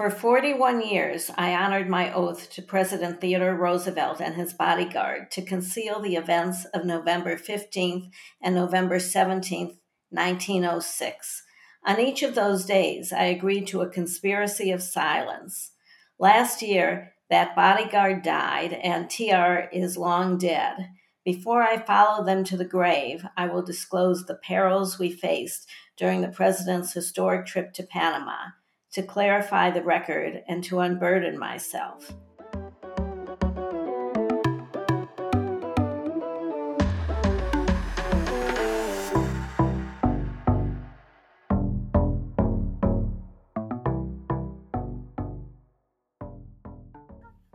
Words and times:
For 0.00 0.08
41 0.08 0.80
years, 0.80 1.30
I 1.36 1.54
honored 1.54 1.86
my 1.86 2.10
oath 2.10 2.48
to 2.52 2.62
President 2.62 3.20
Theodore 3.20 3.54
Roosevelt 3.54 4.18
and 4.18 4.34
his 4.34 4.54
bodyguard 4.54 5.30
to 5.32 5.42
conceal 5.42 6.00
the 6.00 6.16
events 6.16 6.64
of 6.72 6.86
November 6.86 7.36
15th 7.36 8.08
and 8.40 8.54
November 8.54 8.96
17th, 8.96 9.76
1906. 10.08 11.42
On 11.84 12.00
each 12.00 12.22
of 12.22 12.34
those 12.34 12.64
days, 12.64 13.12
I 13.12 13.24
agreed 13.24 13.66
to 13.66 13.82
a 13.82 13.90
conspiracy 13.90 14.70
of 14.70 14.80
silence. 14.82 15.72
Last 16.18 16.62
year, 16.62 17.12
that 17.28 17.54
bodyguard 17.54 18.22
died 18.22 18.72
and 18.72 19.10
TR 19.10 19.68
is 19.70 19.98
long 19.98 20.38
dead. 20.38 20.88
Before 21.26 21.62
I 21.62 21.76
follow 21.76 22.24
them 22.24 22.42
to 22.44 22.56
the 22.56 22.64
grave, 22.64 23.26
I 23.36 23.48
will 23.48 23.60
disclose 23.60 24.24
the 24.24 24.40
perils 24.42 24.98
we 24.98 25.12
faced 25.12 25.68
during 25.98 26.22
the 26.22 26.28
president's 26.28 26.94
historic 26.94 27.44
trip 27.44 27.74
to 27.74 27.82
Panama 27.82 28.52
to 28.92 29.02
clarify 29.02 29.70
the 29.70 29.82
record 29.82 30.42
and 30.48 30.64
to 30.64 30.80
unburden 30.80 31.38
myself. 31.38 32.12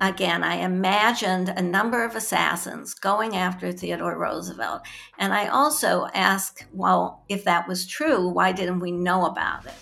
Again, 0.05 0.43
I 0.43 0.57
imagined 0.57 1.49
a 1.49 1.61
number 1.63 2.05
of 2.05 2.15
assassins 2.15 2.93
going 2.93 3.35
after 3.35 3.71
Theodore 3.71 4.17
Roosevelt. 4.19 4.83
And 5.17 5.33
I 5.33 5.47
also 5.47 6.07
asked, 6.13 6.65
well, 6.73 7.23
if 7.27 7.43
that 7.45 7.67
was 7.67 7.87
true, 7.87 8.29
why 8.29 8.51
didn't 8.51 8.81
we 8.81 8.91
know 8.91 9.25
about 9.25 9.65
it? 9.65 9.73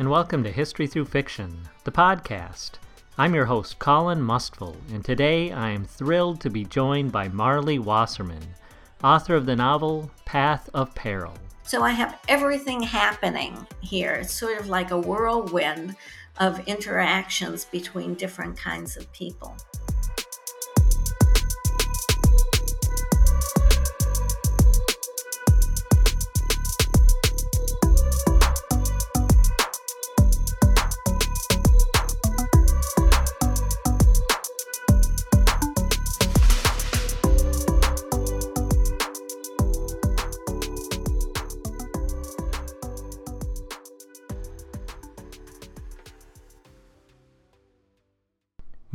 And 0.00 0.08
welcome 0.08 0.44
to 0.44 0.52
History 0.52 0.86
Through 0.86 1.06
Fiction, 1.06 1.58
the 1.82 1.90
podcast. 1.90 2.74
I'm 3.18 3.34
your 3.34 3.46
host, 3.46 3.80
Colin 3.80 4.22
Mustful, 4.22 4.76
and 4.92 5.04
today 5.04 5.50
I 5.50 5.70
am 5.70 5.84
thrilled 5.84 6.40
to 6.42 6.50
be 6.50 6.64
joined 6.64 7.10
by 7.10 7.26
Marlie 7.26 7.80
Wasserman, 7.80 8.54
author 9.02 9.34
of 9.34 9.44
the 9.44 9.56
novel 9.56 10.08
Path 10.24 10.70
of 10.72 10.94
Peril. 10.94 11.34
So 11.64 11.82
I 11.82 11.90
have 11.90 12.20
everything 12.28 12.80
happening 12.80 13.66
here. 13.80 14.12
It's 14.12 14.32
sort 14.32 14.60
of 14.60 14.68
like 14.68 14.92
a 14.92 15.00
whirlwind 15.00 15.96
of 16.38 16.60
interactions 16.68 17.64
between 17.64 18.14
different 18.14 18.56
kinds 18.56 18.96
of 18.96 19.12
people. 19.12 19.56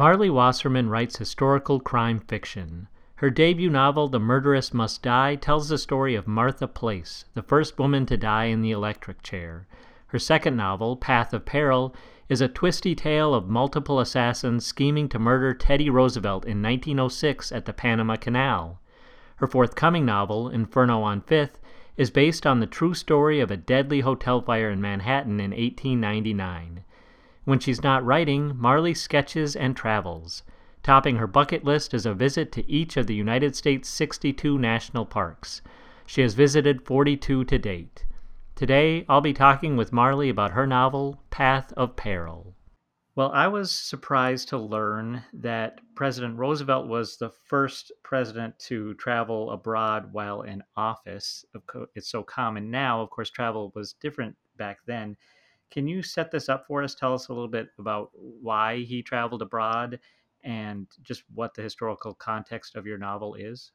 Marlie 0.04 0.30
Wasserman 0.30 0.90
writes 0.90 1.18
historical 1.18 1.80
crime 1.80 2.20
fiction. 2.20 2.90
Her 3.16 3.30
debut 3.30 3.70
novel, 3.70 4.10
The 4.10 4.20
Murderess 4.20 4.74
Must 4.74 5.02
Die, 5.02 5.36
tells 5.36 5.70
the 5.70 5.78
story 5.78 6.14
of 6.14 6.28
Martha 6.28 6.68
Place, 6.68 7.24
the 7.36 7.42
first 7.42 7.80
woman 7.80 8.06
to 8.08 8.18
die 8.18 8.48
in 8.48 8.60
the 8.60 8.72
electric 8.72 9.24
chair. 9.24 9.66
Her 10.08 10.20
second 10.20 10.58
novel, 10.58 10.98
Path 10.98 11.34
of 11.34 11.46
Peril, 11.46 11.96
is 12.28 12.42
a 12.42 12.50
twisty 12.50 12.96
tale 12.96 13.34
of 13.34 13.48
multiple 13.48 14.02
assassins 14.02 14.66
scheming 14.66 15.08
to 15.08 15.20
murder 15.20 15.54
Teddy 15.54 15.90
Roosevelt 15.90 16.44
in 16.44 16.62
1906 16.62 17.54
at 17.54 17.64
the 17.64 17.72
Panama 17.72 18.18
Canal. 18.18 18.82
Her 19.38 19.48
forthcoming 19.48 20.06
novel, 20.06 20.50
Inferno 20.50 21.02
on 21.02 21.22
Fifth, 21.22 21.62
is 21.96 22.12
based 22.12 22.46
on 22.46 22.60
the 22.60 22.68
true 22.68 22.94
story 22.94 23.40
of 23.40 23.52
a 23.52 23.56
deadly 23.56 24.02
hotel 24.02 24.42
fire 24.42 24.70
in 24.70 24.82
Manhattan 24.82 25.40
in 25.40 25.52
1899. 25.52 26.84
When 27.46 27.60
she's 27.60 27.84
not 27.84 28.06
writing, 28.06 28.54
Marlie 28.56 28.94
sketches 28.94 29.56
and 29.56 29.76
travels. 29.76 30.44
Topping 30.82 31.18
her 31.18 31.28
bucket 31.28 31.64
list 31.64 31.94
is 31.94 32.06
a 32.06 32.14
visit 32.14 32.52
to 32.54 32.70
each 32.70 32.96
of 32.96 33.08
the 33.08 33.16
United 33.16 33.56
States' 33.56 33.90
62 33.90 34.58
national 34.58 35.06
parks. 35.06 35.62
She 36.06 36.22
has 36.22 36.34
visited 36.34 36.86
42 36.86 37.44
to 37.46 37.58
date. 37.58 38.06
Today, 38.56 39.06
I'll 39.10 39.22
be 39.22 39.34
talking 39.34 39.76
with 39.76 39.92
Marlie 39.92 40.30
about 40.30 40.52
her 40.52 40.68
novel, 40.68 41.22
Path 41.32 41.74
of 41.74 41.96
Peril. 41.96 42.56
Well, 43.16 43.32
I 43.32 43.48
was 43.48 43.72
surprised 43.72 44.50
to 44.50 44.58
learn 44.58 45.24
that 45.34 45.82
President 45.96 46.38
Roosevelt 46.38 46.88
was 46.88 47.18
the 47.18 47.30
first 47.30 47.92
president 48.04 48.58
to 48.60 48.94
travel 48.96 49.52
abroad 49.52 50.12
while 50.14 50.42
in 50.44 50.64
office. 50.76 51.46
It's 51.94 52.10
so 52.10 52.24
common 52.24 52.72
now. 52.72 53.02
Of 53.02 53.10
course, 53.10 53.30
travel 53.30 53.72
was 53.76 53.94
different 53.94 54.36
back 54.58 54.80
then. 54.88 55.16
Can 55.74 55.88
you 55.88 56.04
set 56.04 56.30
this 56.30 56.50
up 56.50 56.68
for 56.68 56.84
us? 56.84 56.94
Tell 56.94 57.16
us 57.16 57.30
a 57.30 57.34
little 57.34 57.48
bit 57.48 57.70
about 57.80 58.12
why 58.14 58.82
he 58.82 59.02
traveled 59.02 59.42
abroad 59.42 60.00
and 60.44 60.86
just 61.02 61.24
what 61.34 61.56
the 61.56 61.64
historical 61.64 62.14
context 62.14 62.76
of 62.76 62.86
your 62.86 63.00
novel 63.00 63.34
is. 63.34 63.72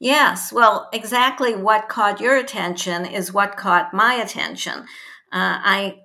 Yes, 0.00 0.52
well, 0.52 0.88
exactly 0.92 1.54
what 1.54 1.88
caught 1.88 2.20
your 2.20 2.36
attention 2.36 3.06
is 3.06 3.32
what 3.32 3.56
caught 3.56 3.94
my 3.94 4.14
attention. 4.14 4.80
Uh, 5.30 5.60
I 5.62 5.98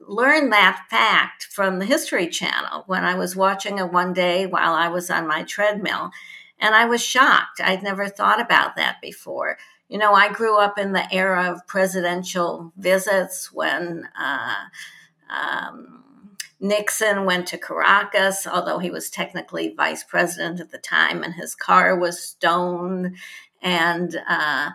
learned 0.00 0.52
that 0.52 0.86
fact 0.88 1.48
from 1.50 1.80
the 1.80 1.86
History 1.86 2.28
Channel 2.28 2.84
when 2.86 3.04
I 3.04 3.16
was 3.16 3.34
watching 3.34 3.78
it 3.78 3.92
one 3.92 4.12
day 4.12 4.46
while 4.46 4.74
I 4.74 4.86
was 4.86 5.10
on 5.10 5.26
my 5.26 5.42
treadmill, 5.42 6.12
and 6.60 6.76
I 6.76 6.84
was 6.84 7.02
shocked. 7.02 7.60
I'd 7.60 7.82
never 7.82 8.08
thought 8.08 8.40
about 8.40 8.76
that 8.76 8.98
before 9.02 9.58
you 9.88 9.98
know, 9.98 10.12
I 10.12 10.32
grew 10.32 10.58
up 10.58 10.78
in 10.78 10.92
the 10.92 11.12
era 11.12 11.50
of 11.50 11.66
presidential 11.66 12.72
visits 12.76 13.50
when 13.52 14.08
uh, 14.18 14.54
um, 15.30 16.36
Nixon 16.60 17.24
went 17.24 17.46
to 17.48 17.58
Caracas, 17.58 18.46
although 18.46 18.78
he 18.78 18.90
was 18.90 19.08
technically 19.08 19.74
vice 19.74 20.04
president 20.04 20.60
at 20.60 20.70
the 20.70 20.78
time, 20.78 21.22
and 21.22 21.34
his 21.34 21.54
car 21.54 21.98
was 21.98 22.22
stoned. 22.22 23.16
And 23.62 24.16
uh, 24.28 24.70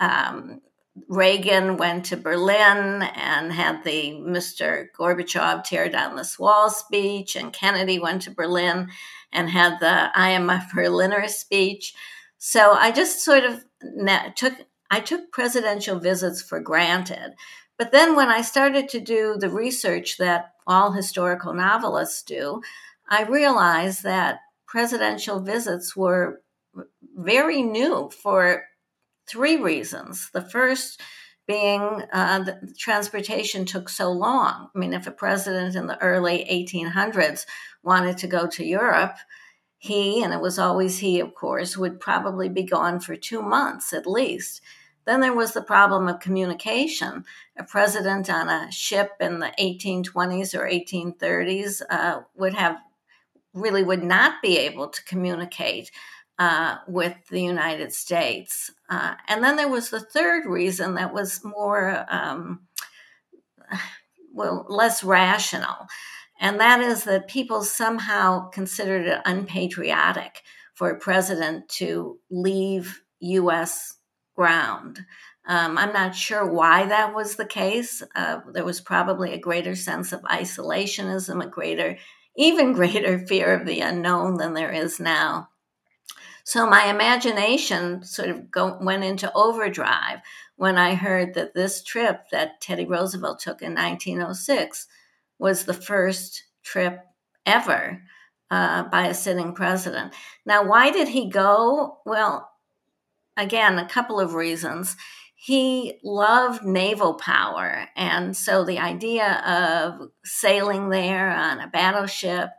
um, 0.00 0.62
Reagan 1.08 1.76
went 1.76 2.06
to 2.06 2.16
Berlin 2.16 3.02
and 3.02 3.52
had 3.52 3.84
the 3.84 4.12
Mr. 4.12 4.86
Gorbachev 4.98 5.64
tear 5.64 5.88
down 5.88 6.16
this 6.16 6.38
wall 6.38 6.70
speech, 6.70 7.36
and 7.36 7.52
Kennedy 7.52 7.98
went 7.98 8.22
to 8.22 8.30
Berlin 8.30 8.88
and 9.32 9.50
had 9.50 9.78
the 9.80 10.10
I 10.14 10.30
am 10.30 10.48
a 10.48 10.66
Berliner 10.74 11.28
speech. 11.28 11.94
So 12.38 12.72
I 12.72 12.92
just 12.92 13.24
sort 13.24 13.44
of 13.44 13.64
took 14.36 14.54
I 14.90 15.00
took 15.00 15.32
presidential 15.32 15.98
visits 15.98 16.40
for 16.40 16.60
granted. 16.60 17.34
But 17.76 17.92
then 17.92 18.16
when 18.16 18.28
I 18.28 18.40
started 18.40 18.88
to 18.90 19.00
do 19.00 19.36
the 19.38 19.50
research 19.50 20.16
that 20.16 20.52
all 20.66 20.92
historical 20.92 21.52
novelists 21.52 22.22
do, 22.22 22.62
I 23.08 23.24
realized 23.24 24.02
that 24.04 24.40
presidential 24.66 25.40
visits 25.40 25.94
were 25.94 26.40
very 27.16 27.62
new 27.62 28.10
for 28.10 28.64
three 29.28 29.56
reasons. 29.56 30.30
The 30.32 30.42
first 30.42 31.00
being 31.46 32.02
uh, 32.12 32.40
the 32.40 32.74
transportation 32.78 33.64
took 33.64 33.88
so 33.88 34.10
long. 34.10 34.68
I 34.74 34.78
mean, 34.78 34.92
if 34.92 35.06
a 35.06 35.10
president 35.10 35.74
in 35.74 35.86
the 35.86 36.00
early 36.02 36.46
1800s 36.50 37.46
wanted 37.82 38.18
to 38.18 38.26
go 38.26 38.46
to 38.48 38.64
Europe, 38.64 39.16
he, 39.78 40.22
and 40.22 40.34
it 40.34 40.40
was 40.40 40.58
always 40.58 40.98
he, 40.98 41.20
of 41.20 41.34
course, 41.34 41.76
would 41.76 42.00
probably 42.00 42.48
be 42.48 42.64
gone 42.64 42.98
for 43.00 43.16
two 43.16 43.40
months 43.40 43.92
at 43.92 44.06
least. 44.06 44.60
Then 45.06 45.20
there 45.20 45.34
was 45.34 45.52
the 45.52 45.62
problem 45.62 46.08
of 46.08 46.20
communication. 46.20 47.24
A 47.56 47.64
president 47.64 48.28
on 48.28 48.48
a 48.48 48.70
ship 48.70 49.12
in 49.20 49.38
the 49.38 49.52
1820s 49.58 50.54
or 50.54 50.68
1830s 50.68 51.80
uh, 51.88 52.20
would 52.36 52.54
have 52.54 52.76
really 53.54 53.82
would 53.82 54.02
not 54.02 54.42
be 54.42 54.58
able 54.58 54.88
to 54.88 55.04
communicate 55.04 55.90
uh, 56.38 56.76
with 56.86 57.14
the 57.30 57.42
United 57.42 57.92
States. 57.92 58.70
Uh, 58.90 59.14
and 59.28 59.42
then 59.42 59.56
there 59.56 59.68
was 59.68 59.90
the 59.90 60.00
third 60.00 60.44
reason 60.44 60.94
that 60.94 61.14
was 61.14 61.42
more, 61.42 62.04
um, 62.10 62.60
well, 64.34 64.66
less 64.68 65.02
rational 65.02 65.86
and 66.38 66.60
that 66.60 66.80
is 66.80 67.04
that 67.04 67.28
people 67.28 67.62
somehow 67.62 68.48
considered 68.50 69.06
it 69.06 69.20
unpatriotic 69.24 70.42
for 70.74 70.90
a 70.90 70.98
president 70.98 71.68
to 71.68 72.18
leave 72.30 73.02
U.S. 73.20 73.96
ground. 74.36 75.04
Um, 75.46 75.78
I'm 75.78 75.92
not 75.92 76.14
sure 76.14 76.46
why 76.46 76.86
that 76.86 77.14
was 77.14 77.34
the 77.34 77.46
case. 77.46 78.02
Uh, 78.14 78.40
there 78.52 78.64
was 78.64 78.80
probably 78.80 79.32
a 79.32 79.40
greater 79.40 79.74
sense 79.74 80.12
of 80.12 80.22
isolationism, 80.22 81.42
a 81.42 81.48
greater, 81.48 81.96
even 82.36 82.72
greater 82.74 83.18
fear 83.18 83.54
of 83.54 83.66
the 83.66 83.80
unknown 83.80 84.36
than 84.36 84.54
there 84.54 84.72
is 84.72 85.00
now. 85.00 85.48
So 86.44 86.68
my 86.68 86.86
imagination 86.86 88.04
sort 88.04 88.30
of 88.30 88.50
go, 88.50 88.78
went 88.80 89.04
into 89.04 89.32
overdrive 89.34 90.20
when 90.56 90.78
I 90.78 90.94
heard 90.94 91.34
that 91.34 91.54
this 91.54 91.82
trip 91.82 92.30
that 92.30 92.60
Teddy 92.60 92.86
Roosevelt 92.86 93.40
took 93.40 93.60
in 93.60 93.74
1906 93.74 94.86
was 95.38 95.64
the 95.64 95.74
first 95.74 96.44
trip 96.62 97.00
ever 97.46 98.02
uh, 98.50 98.84
by 98.84 99.06
a 99.06 99.14
sitting 99.14 99.52
president. 99.52 100.14
Now, 100.44 100.64
why 100.64 100.90
did 100.90 101.08
he 101.08 101.28
go? 101.30 101.98
Well, 102.04 102.50
again, 103.36 103.78
a 103.78 103.88
couple 103.88 104.20
of 104.20 104.34
reasons. 104.34 104.96
He 105.34 106.00
loved 106.02 106.64
naval 106.64 107.14
power. 107.14 107.86
And 107.96 108.36
so 108.36 108.64
the 108.64 108.78
idea 108.78 109.40
of 109.46 110.10
sailing 110.24 110.88
there 110.88 111.30
on 111.30 111.60
a 111.60 111.68
battleship 111.68 112.50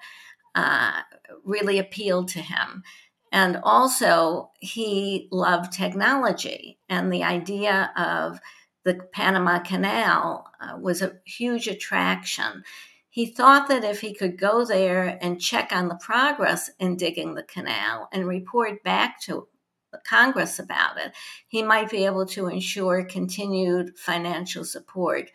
uh, 0.56 1.02
really 1.44 1.78
appealed 1.78 2.30
to 2.30 2.40
him. 2.40 2.84
And 3.32 3.60
also, 3.62 4.50
he 4.60 5.28
loved 5.32 5.72
technology, 5.72 6.80
and 6.90 7.14
the 7.14 7.24
idea 7.24 7.92
of 7.96 8.40
the 8.84 8.96
Panama 9.12 9.60
Canal 9.60 10.46
uh, 10.62 10.78
was 10.78 11.02
a 11.02 11.18
huge 11.26 11.68
attraction. 11.68 12.64
He 13.10 13.26
thought 13.26 13.68
that 13.68 13.84
if 13.84 14.02
he 14.02 14.14
could 14.14 14.38
go 14.38 14.66
there 14.66 15.18
and 15.22 15.42
check 15.42 15.72
on 15.72 15.88
the 15.88 15.96
progress 15.96 16.70
in 16.80 16.96
digging 16.96 17.36
the 17.36 17.44
canal 17.44 18.08
and 18.14 18.28
report 18.28 18.84
back 18.84 19.20
to 19.22 19.48
Congress 20.06 20.60
about 20.60 20.98
it, 20.98 21.14
he 21.48 21.64
might 21.64 21.90
be 21.90 22.06
able 22.06 22.26
to 22.28 22.48
ensure 22.48 23.04
continued 23.04 23.98
financial 23.98 24.64
support 24.64 25.32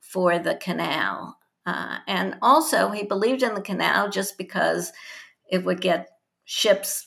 for 0.00 0.38
the 0.38 0.56
canal. 0.56 1.38
Uh, 1.66 1.98
and 2.06 2.36
also, 2.42 2.90
he 2.90 3.02
believed 3.02 3.42
in 3.42 3.54
the 3.54 3.62
canal 3.62 4.10
just 4.10 4.36
because 4.36 4.92
it 5.50 5.64
would 5.64 5.80
get 5.80 6.08
ships 6.44 7.06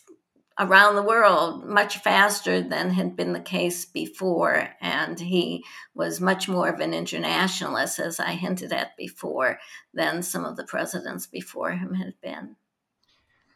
around 0.59 0.95
the 0.95 1.04
world 1.04 1.65
much 1.65 1.98
faster 2.00 2.62
than 2.62 2.89
had 2.89 3.15
been 3.15 3.33
the 3.33 3.39
case 3.39 3.86
before. 3.86 4.69
And 4.81 5.19
he 5.19 5.63
was 5.94 6.19
much 6.19 6.48
more 6.50 6.69
of 6.69 6.80
an 6.80 6.94
internationalist, 6.94 8.00
as 8.00 8.19
I 8.19 8.31
hinted 8.31 8.74
at 8.74 8.98
before, 8.98 9.59
than 9.94 10.24
some 10.24 10.45
of 10.45 10.56
the 10.57 10.65
presidents 10.65 11.27
before 11.27 11.71
him 11.71 11.94
had 11.94 12.13
been. 12.21 12.56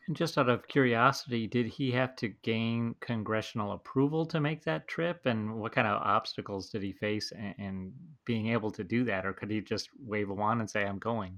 And 0.08 0.16
just 0.16 0.38
out 0.38 0.50
of 0.50 0.68
curiosity, 0.68 1.48
did 1.48 1.68
he 1.68 1.92
have 1.92 2.16
to 2.18 2.28
gain 2.28 2.96
congressional 3.00 3.72
approval 3.72 4.26
to 4.26 4.42
make 4.42 4.64
that 4.64 4.88
trip? 4.88 5.26
And 5.26 5.56
what 5.56 5.72
kind 5.72 5.88
of 5.88 6.02
obstacles 6.02 6.70
did 6.70 6.82
he 6.82 6.92
face 6.92 7.32
in, 7.32 7.54
in 7.58 7.94
being 8.26 8.48
able 8.48 8.72
to 8.72 8.84
do 8.84 9.06
that? 9.06 9.26
Or 9.26 9.34
could 9.34 9.52
he 9.52 9.62
just 9.62 9.90
wave 10.00 10.30
a 10.30 10.34
wand 10.34 10.60
and 10.60 10.70
say, 10.70 10.84
I'm 10.84 11.00
going? 11.00 11.38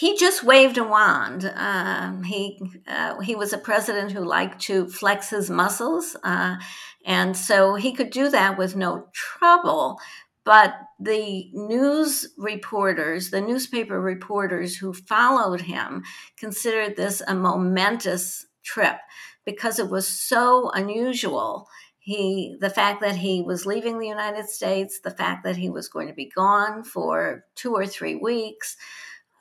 He 0.00 0.16
just 0.16 0.42
waved 0.42 0.78
a 0.78 0.84
wand. 0.84 1.52
Um, 1.54 2.22
he 2.22 2.58
uh, 2.88 3.20
he 3.20 3.34
was 3.34 3.52
a 3.52 3.58
president 3.58 4.12
who 4.12 4.24
liked 4.24 4.62
to 4.62 4.88
flex 4.88 5.28
his 5.28 5.50
muscles, 5.50 6.16
uh, 6.24 6.56
and 7.04 7.36
so 7.36 7.74
he 7.74 7.92
could 7.92 8.08
do 8.08 8.30
that 8.30 8.56
with 8.56 8.74
no 8.74 9.08
trouble. 9.12 10.00
But 10.42 10.74
the 10.98 11.50
news 11.52 12.26
reporters, 12.38 13.28
the 13.28 13.42
newspaper 13.42 14.00
reporters 14.00 14.74
who 14.74 14.94
followed 14.94 15.60
him, 15.60 16.02
considered 16.38 16.96
this 16.96 17.20
a 17.28 17.34
momentous 17.34 18.46
trip 18.64 18.96
because 19.44 19.78
it 19.78 19.90
was 19.90 20.08
so 20.08 20.70
unusual. 20.70 21.68
He, 21.98 22.56
the 22.58 22.70
fact 22.70 23.02
that 23.02 23.16
he 23.16 23.42
was 23.42 23.66
leaving 23.66 23.98
the 23.98 24.08
United 24.08 24.48
States, 24.48 25.00
the 25.00 25.10
fact 25.10 25.44
that 25.44 25.58
he 25.58 25.68
was 25.68 25.90
going 25.90 26.08
to 26.08 26.14
be 26.14 26.32
gone 26.34 26.84
for 26.84 27.44
two 27.54 27.74
or 27.74 27.86
three 27.86 28.16
weeks, 28.16 28.78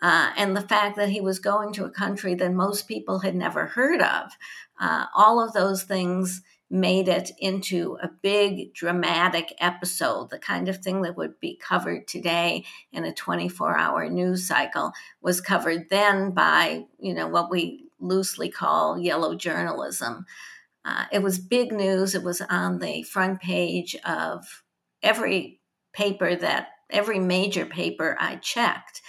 uh, 0.01 0.31
and 0.37 0.55
the 0.55 0.61
fact 0.61 0.95
that 0.97 1.09
he 1.09 1.21
was 1.21 1.39
going 1.39 1.73
to 1.73 1.85
a 1.85 1.91
country 1.91 2.35
that 2.35 2.53
most 2.53 2.87
people 2.87 3.19
had 3.19 3.35
never 3.35 3.67
heard 3.67 4.01
of. 4.01 4.31
Uh, 4.79 5.05
all 5.15 5.43
of 5.43 5.53
those 5.53 5.83
things 5.83 6.41
made 6.69 7.07
it 7.07 7.31
into 7.39 7.97
a 8.01 8.09
big 8.21 8.73
dramatic 8.73 9.53
episode. 9.59 10.29
The 10.29 10.39
kind 10.39 10.69
of 10.69 10.77
thing 10.77 11.01
that 11.01 11.17
would 11.17 11.39
be 11.39 11.55
covered 11.55 12.07
today 12.07 12.63
in 12.91 13.03
a 13.03 13.13
24 13.13 13.77
hour 13.77 14.09
news 14.09 14.47
cycle 14.47 14.93
was 15.21 15.41
covered 15.41 15.89
then 15.89 16.31
by, 16.31 16.85
you 16.99 17.13
know, 17.13 17.27
what 17.27 17.49
we 17.49 17.85
loosely 17.99 18.49
call 18.49 18.99
yellow 18.99 19.35
journalism. 19.35 20.25
Uh, 20.85 21.05
it 21.11 21.23
was 21.23 21.39
big 21.39 21.71
news. 21.71 22.15
It 22.15 22.23
was 22.23 22.41
on 22.41 22.79
the 22.79 23.03
front 23.03 23.41
page 23.41 23.95
of 24.05 24.63
every 25.01 25.59
paper 25.91 26.35
that, 26.35 26.69
every 26.89 27.19
major 27.19 27.65
paper 27.65 28.15
I 28.19 28.35
checked 28.37 29.01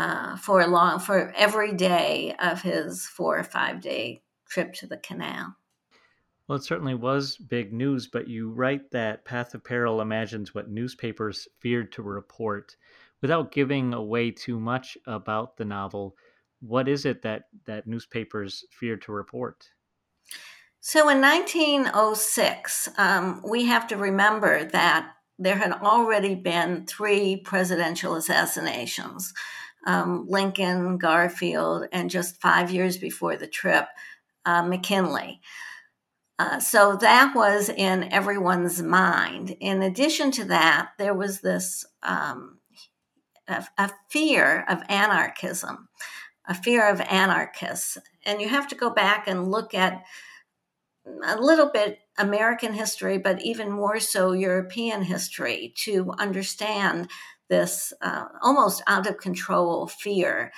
uh, 0.00 0.34
for 0.36 0.62
a 0.62 0.66
long 0.66 0.98
for 0.98 1.30
every 1.36 1.74
day 1.74 2.34
of 2.38 2.62
his 2.62 3.06
four 3.06 3.38
or 3.38 3.44
five 3.44 3.82
day 3.82 4.22
trip 4.48 4.72
to 4.72 4.86
the 4.86 4.96
canal. 4.96 5.54
Well, 6.48 6.56
it 6.56 6.64
certainly 6.64 6.94
was 6.94 7.36
big 7.36 7.74
news, 7.74 8.08
but 8.08 8.26
you 8.26 8.50
write 8.50 8.90
that 8.92 9.26
Path 9.26 9.54
of 9.54 9.62
Peril 9.62 10.00
imagines 10.00 10.54
what 10.54 10.70
newspapers 10.70 11.46
feared 11.60 11.92
to 11.92 12.02
report. 12.02 12.76
Without 13.20 13.52
giving 13.52 13.92
away 13.92 14.30
too 14.30 14.58
much 14.58 14.96
about 15.06 15.58
the 15.58 15.66
novel, 15.66 16.16
what 16.60 16.88
is 16.88 17.04
it 17.04 17.20
that, 17.22 17.44
that 17.66 17.86
newspapers 17.86 18.64
feared 18.70 19.02
to 19.02 19.12
report? 19.12 19.68
So 20.80 21.10
in 21.10 21.20
1906, 21.20 22.88
um, 22.96 23.42
we 23.46 23.66
have 23.66 23.86
to 23.88 23.98
remember 23.98 24.64
that 24.64 25.12
there 25.38 25.56
had 25.56 25.72
already 25.72 26.34
been 26.34 26.86
three 26.86 27.36
presidential 27.36 28.14
assassinations 28.14 29.34
um, 29.86 30.26
Lincoln, 30.28 30.98
Garfield, 30.98 31.86
and 31.92 32.10
just 32.10 32.40
five 32.40 32.70
years 32.70 32.98
before 32.98 33.36
the 33.36 33.46
trip, 33.46 33.86
uh, 34.44 34.62
McKinley. 34.62 35.40
Uh, 36.38 36.58
so 36.58 36.96
that 36.96 37.34
was 37.34 37.68
in 37.68 38.10
everyone's 38.12 38.82
mind. 38.82 39.54
In 39.60 39.82
addition 39.82 40.30
to 40.32 40.44
that, 40.46 40.92
there 40.98 41.12
was 41.12 41.40
this 41.40 41.84
um, 42.02 42.58
a, 43.46 43.66
a, 43.76 43.90
fear 44.08 44.64
of 44.66 44.82
anarchism, 44.88 45.88
a 46.48 46.54
fear 46.54 46.88
of 46.88 47.00
anarchists. 47.02 47.98
And 48.24 48.40
you 48.40 48.48
have 48.48 48.68
to 48.68 48.74
go 48.74 48.88
back 48.88 49.28
and 49.28 49.50
look 49.50 49.74
at 49.74 50.02
a 51.24 51.36
little 51.38 51.70
bit 51.70 51.98
American 52.18 52.72
history, 52.72 53.18
but 53.18 53.42
even 53.42 53.70
more 53.70 54.00
so 54.00 54.32
European 54.32 55.02
history 55.02 55.74
to 55.84 56.12
understand 56.18 57.10
this 57.50 57.92
uh, 58.00 58.26
almost 58.40 58.82
out 58.86 59.06
of 59.06 59.18
control 59.18 59.86
fear. 59.88 60.52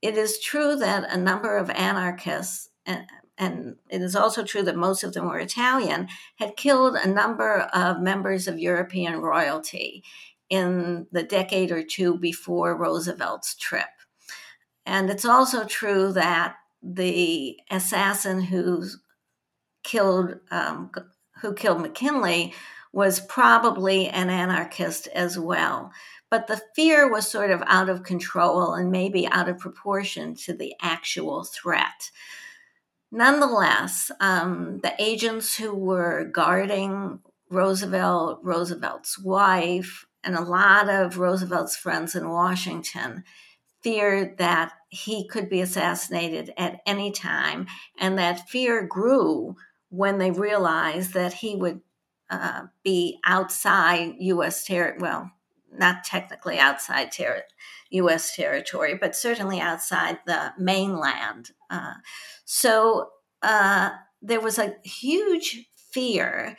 It 0.00 0.16
is 0.16 0.38
true 0.38 0.76
that 0.76 1.10
a 1.10 1.16
number 1.16 1.56
of 1.56 1.70
anarchists, 1.70 2.68
and, 2.86 3.04
and 3.36 3.76
it 3.88 4.02
is 4.02 4.14
also 4.14 4.44
true 4.44 4.62
that 4.62 4.76
most 4.76 5.02
of 5.02 5.14
them 5.14 5.26
were 5.26 5.38
Italian, 5.38 6.08
had 6.36 6.56
killed 6.56 6.94
a 6.94 7.08
number 7.08 7.62
of 7.72 8.00
members 8.00 8.46
of 8.46 8.58
European 8.58 9.16
royalty 9.16 10.04
in 10.50 11.06
the 11.10 11.22
decade 11.22 11.72
or 11.72 11.82
two 11.82 12.18
before 12.18 12.76
Roosevelt's 12.76 13.56
trip. 13.56 13.88
And 14.86 15.08
it's 15.08 15.24
also 15.24 15.64
true 15.64 16.12
that 16.12 16.56
the 16.82 17.58
assassin 17.70 18.42
who 18.42 18.84
killed 19.82 20.36
um, 20.50 20.90
who 21.40 21.54
killed 21.54 21.80
McKinley 21.80 22.52
was 22.92 23.20
probably 23.20 24.08
an 24.08 24.28
anarchist 24.30 25.08
as 25.08 25.38
well 25.38 25.90
but 26.30 26.46
the 26.46 26.60
fear 26.74 27.10
was 27.10 27.30
sort 27.30 27.50
of 27.50 27.62
out 27.66 27.88
of 27.88 28.02
control 28.02 28.74
and 28.74 28.90
maybe 28.90 29.26
out 29.26 29.48
of 29.48 29.58
proportion 29.58 30.34
to 30.34 30.52
the 30.52 30.74
actual 30.80 31.44
threat. 31.44 32.10
Nonetheless, 33.10 34.10
um, 34.20 34.80
the 34.82 34.94
agents 34.98 35.56
who 35.56 35.74
were 35.74 36.24
guarding 36.24 37.20
Roosevelt, 37.48 38.40
Roosevelt's 38.42 39.18
wife, 39.18 40.06
and 40.24 40.34
a 40.34 40.42
lot 40.42 40.88
of 40.88 41.18
Roosevelt's 41.18 41.76
friends 41.76 42.14
in 42.14 42.28
Washington 42.28 43.22
feared 43.82 44.38
that 44.38 44.72
he 44.88 45.28
could 45.28 45.48
be 45.48 45.60
assassinated 45.60 46.52
at 46.56 46.80
any 46.86 47.12
time. 47.12 47.66
And 47.98 48.18
that 48.18 48.48
fear 48.48 48.84
grew 48.86 49.56
when 49.90 50.18
they 50.18 50.30
realized 50.30 51.12
that 51.12 51.34
he 51.34 51.54
would 51.54 51.82
uh, 52.30 52.62
be 52.82 53.20
outside 53.24 54.14
U.S. 54.18 54.64
territory, 54.64 54.98
well, 55.00 55.30
not 55.78 56.04
technically 56.04 56.58
outside 56.58 57.12
ter- 57.12 57.44
U.S. 57.90 58.34
territory, 58.34 58.96
but 59.00 59.14
certainly 59.16 59.60
outside 59.60 60.18
the 60.26 60.52
mainland. 60.58 61.50
Uh, 61.70 61.94
so 62.44 63.10
uh, 63.42 63.90
there 64.22 64.40
was 64.40 64.58
a 64.58 64.76
huge 64.84 65.66
fear, 65.92 66.56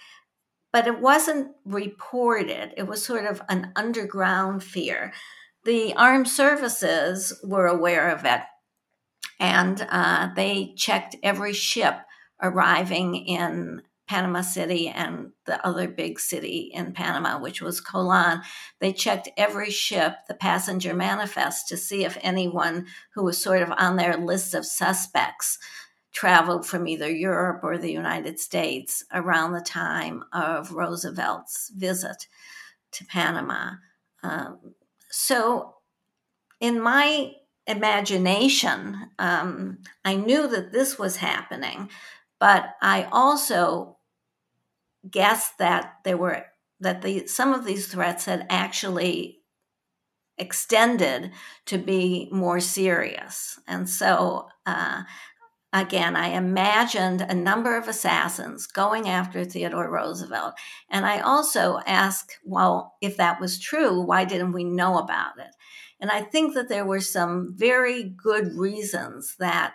but 0.72 0.88
it 0.88 1.00
wasn't 1.00 1.51
reported. 1.65 2.74
It 2.77 2.88
was 2.88 3.03
sort 3.05 3.25
of 3.25 3.41
an 3.50 3.72
underground 3.75 4.63
fear. 4.63 5.13
the 5.65 5.93
armed 5.95 6.27
services 6.27 7.34
were 7.43 7.65
aware 7.65 8.10
of 8.10 8.24
it, 8.24 8.41
and 9.39 9.86
uh, 9.89 10.29
they 10.36 10.74
checked 10.77 11.15
every 11.24 11.53
ship 11.53 11.95
arriving 12.41 13.15
in 13.15 13.81
Panama 14.07 14.41
City 14.41 14.88
and 14.88 15.31
the 15.45 15.65
other 15.65 15.88
big 15.88 16.19
city 16.19 16.71
in 16.74 16.93
Panama, 16.93 17.39
which 17.39 17.62
was 17.62 17.81
Colon. 17.81 18.41
They 18.79 18.93
checked 18.93 19.29
every 19.35 19.71
ship, 19.71 20.15
the 20.27 20.35
passenger 20.35 20.93
manifest, 20.93 21.67
to 21.69 21.77
see 21.77 22.05
if 22.05 22.17
anyone 22.21 22.85
who 23.13 23.24
was 23.24 23.38
sort 23.38 23.62
of 23.62 23.71
on 23.77 23.95
their 23.95 24.17
list 24.17 24.53
of 24.53 24.65
suspects 24.65 25.57
traveled 26.15 26.65
from 26.65 26.88
either 26.88 27.09
Europe 27.09 27.62
or 27.63 27.77
the 27.77 27.91
United 27.91 28.39
States 28.39 29.03
around 29.12 29.51
the 29.51 29.62
time 29.62 30.24
of 30.31 30.71
Roosevelt's 30.71 31.71
visit 31.75 32.27
to 32.93 33.05
Panama. 33.05 33.71
Um, 34.24 34.59
so, 35.12 35.75
in 36.62 36.79
my 36.79 37.33
imagination, 37.67 39.09
um, 39.19 39.79
I 40.05 40.15
knew 40.15 40.47
that 40.47 40.71
this 40.71 40.97
was 40.97 41.17
happening, 41.17 41.89
but 42.39 42.75
I 42.81 43.07
also 43.12 43.95
guessed 45.09 45.57
that 45.59 45.95
there 46.03 46.17
were 46.17 46.45
that 46.79 47.01
the 47.01 47.27
some 47.27 47.53
of 47.53 47.65
these 47.65 47.88
threats 47.88 48.25
had 48.25 48.45
actually 48.50 49.39
extended 50.38 51.31
to 51.65 51.77
be 51.77 52.29
more 52.31 52.59
serious, 52.59 53.59
and 53.67 53.89
so. 53.89 54.47
Uh, 54.65 55.03
again, 55.74 56.15
I 56.15 56.29
imagined 56.29 57.21
a 57.21 57.35
number 57.35 57.75
of 57.75 57.89
assassins 57.89 58.65
going 58.65 59.09
after 59.09 59.43
Theodore 59.43 59.91
Roosevelt. 59.91 60.53
And 60.89 61.05
I 61.05 61.19
also 61.19 61.81
asked, 61.85 62.39
well, 62.45 62.95
if 63.01 63.17
that 63.17 63.41
was 63.41 63.59
true, 63.59 64.00
why 64.00 64.24
didn't 64.24 64.53
we 64.53 64.63
know 64.63 64.97
about 64.97 65.38
it? 65.38 65.53
And 66.00 66.09
I 66.09 66.21
think 66.21 66.53
that 66.53 66.69
there 66.69 66.85
were 66.85 67.01
some 67.01 67.53
very 67.57 68.03
good 68.03 68.53
reasons 68.55 69.35
that 69.39 69.74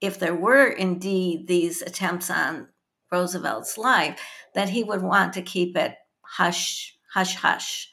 if 0.00 0.18
there 0.18 0.34
were 0.34 0.66
indeed 0.66 1.46
these 1.46 1.82
attempts 1.82 2.28
on 2.28 2.68
Roosevelt's 3.10 3.78
life, 3.78 4.20
that 4.54 4.70
he 4.70 4.82
would 4.82 5.02
want 5.02 5.32
to 5.34 5.42
keep 5.42 5.76
it 5.76 5.94
hush, 6.22 6.96
hush, 7.12 7.36
hush. 7.36 7.90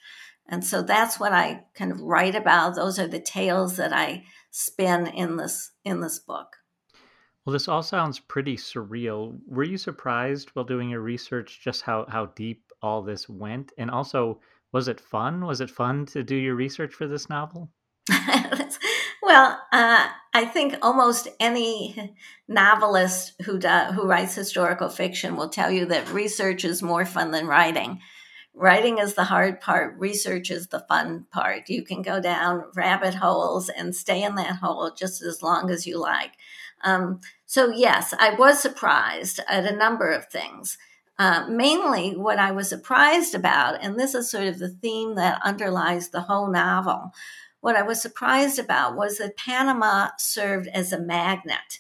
And 0.47 0.63
so 0.63 0.81
that's 0.81 1.19
what 1.19 1.31
I 1.31 1.63
kind 1.73 1.91
of 1.91 2.01
write 2.01 2.35
about. 2.35 2.75
Those 2.75 2.99
are 2.99 3.07
the 3.07 3.19
tales 3.19 3.77
that 3.77 3.93
I 3.93 4.25
spin 4.51 5.07
in 5.07 5.37
this 5.37 5.71
in 5.85 6.01
this 6.01 6.19
book. 6.19 6.57
Well, 7.45 7.53
this 7.53 7.67
all 7.67 7.83
sounds 7.83 8.19
pretty 8.19 8.55
surreal. 8.55 9.37
Were 9.47 9.63
you 9.63 9.77
surprised 9.77 10.49
while 10.53 10.65
doing 10.65 10.89
your 10.89 11.01
research 11.01 11.59
just 11.61 11.81
how 11.81 12.05
how 12.07 12.27
deep 12.27 12.71
all 12.81 13.01
this 13.01 13.27
went? 13.27 13.71
And 13.77 13.89
also, 13.89 14.39
was 14.71 14.87
it 14.87 14.99
fun? 14.99 15.45
Was 15.45 15.61
it 15.61 15.69
fun 15.69 16.05
to 16.07 16.23
do 16.23 16.35
your 16.35 16.55
research 16.55 16.93
for 16.93 17.07
this 17.07 17.29
novel? 17.29 17.69
well, 19.33 19.59
uh, 19.71 20.07
I 20.35 20.45
think 20.45 20.75
almost 20.83 21.27
any 21.39 22.15
novelist 22.47 23.33
who 23.41 23.57
who 23.57 24.07
writes 24.07 24.35
historical 24.35 24.89
fiction 24.89 25.35
will 25.35 25.49
tell 25.49 25.71
you 25.71 25.87
that 25.87 26.13
research 26.13 26.63
is 26.63 26.83
more 26.83 27.03
fun 27.03 27.31
than 27.31 27.47
writing. 27.47 27.99
Writing 28.53 28.99
is 28.99 29.15
the 29.15 29.23
hard 29.23 29.59
part. 29.59 29.97
Research 29.97 30.51
is 30.51 30.67
the 30.67 30.81
fun 30.81 31.25
part. 31.31 31.67
You 31.67 31.83
can 31.83 32.03
go 32.03 32.21
down 32.21 32.65
rabbit 32.75 33.15
holes 33.15 33.69
and 33.69 33.95
stay 33.95 34.21
in 34.21 34.35
that 34.35 34.57
hole 34.57 34.91
just 34.95 35.23
as 35.23 35.41
long 35.41 35.71
as 35.71 35.87
you 35.87 35.99
like. 35.99 36.33
Um, 36.83 37.19
so 37.47 37.71
yes, 37.71 38.13
I 38.19 38.35
was 38.35 38.59
surprised 38.59 39.39
at 39.49 39.65
a 39.65 39.75
number 39.75 40.11
of 40.11 40.27
things. 40.27 40.77
Uh, 41.17 41.47
mainly, 41.47 42.11
what 42.15 42.37
I 42.37 42.51
was 42.51 42.69
surprised 42.69 43.33
about, 43.33 43.83
and 43.83 43.99
this 43.99 44.13
is 44.13 44.29
sort 44.29 44.45
of 44.45 44.59
the 44.59 44.69
theme 44.69 45.15
that 45.15 45.41
underlies 45.43 46.09
the 46.09 46.21
whole 46.21 46.51
novel, 46.51 47.11
what 47.63 47.77
I 47.77 47.81
was 47.81 48.01
surprised 48.01 48.59
about 48.59 48.97
was 48.97 49.19
that 49.19 49.37
Panama 49.37 50.09
served 50.17 50.67
as 50.73 50.91
a 50.91 50.99
magnet 50.99 51.79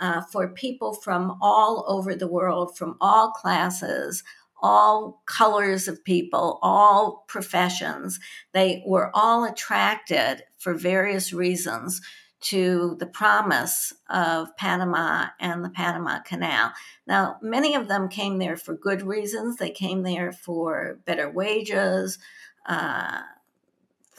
uh, 0.00 0.22
for 0.22 0.48
people 0.48 0.92
from 0.92 1.38
all 1.40 1.84
over 1.86 2.16
the 2.16 2.26
world, 2.26 2.76
from 2.76 2.96
all 3.00 3.30
classes, 3.30 4.24
all 4.60 5.22
colors 5.26 5.86
of 5.86 6.02
people, 6.02 6.58
all 6.62 7.24
professions. 7.28 8.18
They 8.50 8.82
were 8.84 9.12
all 9.14 9.44
attracted 9.44 10.42
for 10.58 10.74
various 10.74 11.32
reasons 11.32 12.00
to 12.40 12.96
the 12.98 13.06
promise 13.06 13.92
of 14.08 14.56
Panama 14.56 15.26
and 15.38 15.64
the 15.64 15.70
Panama 15.70 16.18
Canal. 16.22 16.72
Now, 17.06 17.36
many 17.40 17.76
of 17.76 17.86
them 17.86 18.08
came 18.08 18.38
there 18.38 18.56
for 18.56 18.74
good 18.74 19.02
reasons. 19.02 19.58
They 19.58 19.70
came 19.70 20.02
there 20.02 20.32
for 20.32 20.98
better 21.04 21.30
wages, 21.30 22.18
uh, 22.66 23.20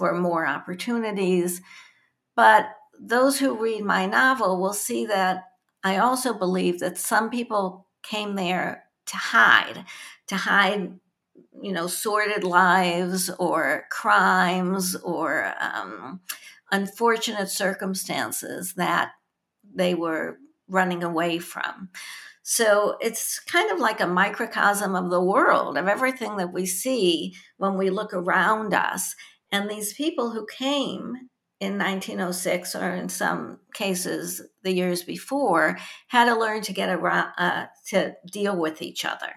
for 0.01 0.15
more 0.15 0.48
opportunities. 0.48 1.62
But 2.36 2.65
those 3.00 3.38
who 3.38 3.62
read 3.62 3.84
my 3.84 4.08
novel 4.08 4.60
will 4.60 4.74
see 4.74 5.05
that 5.05 5.43
I 5.84 5.98
also 5.98 6.34
believe 6.34 6.79
that 6.79 6.98
some 6.98 7.29
people 7.29 7.86
came 8.01 8.34
there 8.34 8.86
to 9.05 9.17
hide, 9.17 9.86
to 10.25 10.36
hide 10.36 11.00
you 11.62 11.72
know 11.72 11.86
sordid 11.86 12.43
lives 12.43 13.29
or 13.38 13.86
crimes 13.91 14.96
or 14.96 15.53
um, 15.60 16.22
unfortunate 16.72 17.50
circumstances 17.50 18.74
that 18.77 19.12
they 19.75 19.93
were 19.93 20.39
running 20.67 21.03
away 21.03 21.38
from. 21.38 21.89
So 22.41 22.98
it's 23.01 23.39
kind 23.39 23.72
of 23.72 23.77
like 23.77 24.01
a 24.01 24.08
microcosm 24.08 24.96
of 24.96 25.12
the 25.12 25.22
world, 25.22 25.77
of 25.77 25.88
everything 25.88 26.38
that 26.38 26.51
we 26.51 26.65
see 26.65 27.36
when 27.58 27.77
we 27.77 27.91
look 27.91 28.15
around 28.15 28.74
us. 28.74 29.15
And 29.51 29.70
these 29.70 29.93
people 29.93 30.31
who 30.31 30.46
came 30.46 31.29
in 31.60 31.77
1906, 31.77 32.75
or 32.75 32.89
in 32.96 33.10
some 33.10 33.60
cases 33.74 34.41
the 34.63 34.74
years 34.74 35.03
before, 35.03 35.77
had 36.08 36.25
to 36.25 36.39
learn 36.39 36.62
to 36.62 36.74
get 36.74 36.89
around, 36.89 37.31
uh, 37.38 37.65
to 37.89 38.15
deal 38.31 38.58
with 38.58 38.81
each 38.81 39.05
other. 39.05 39.31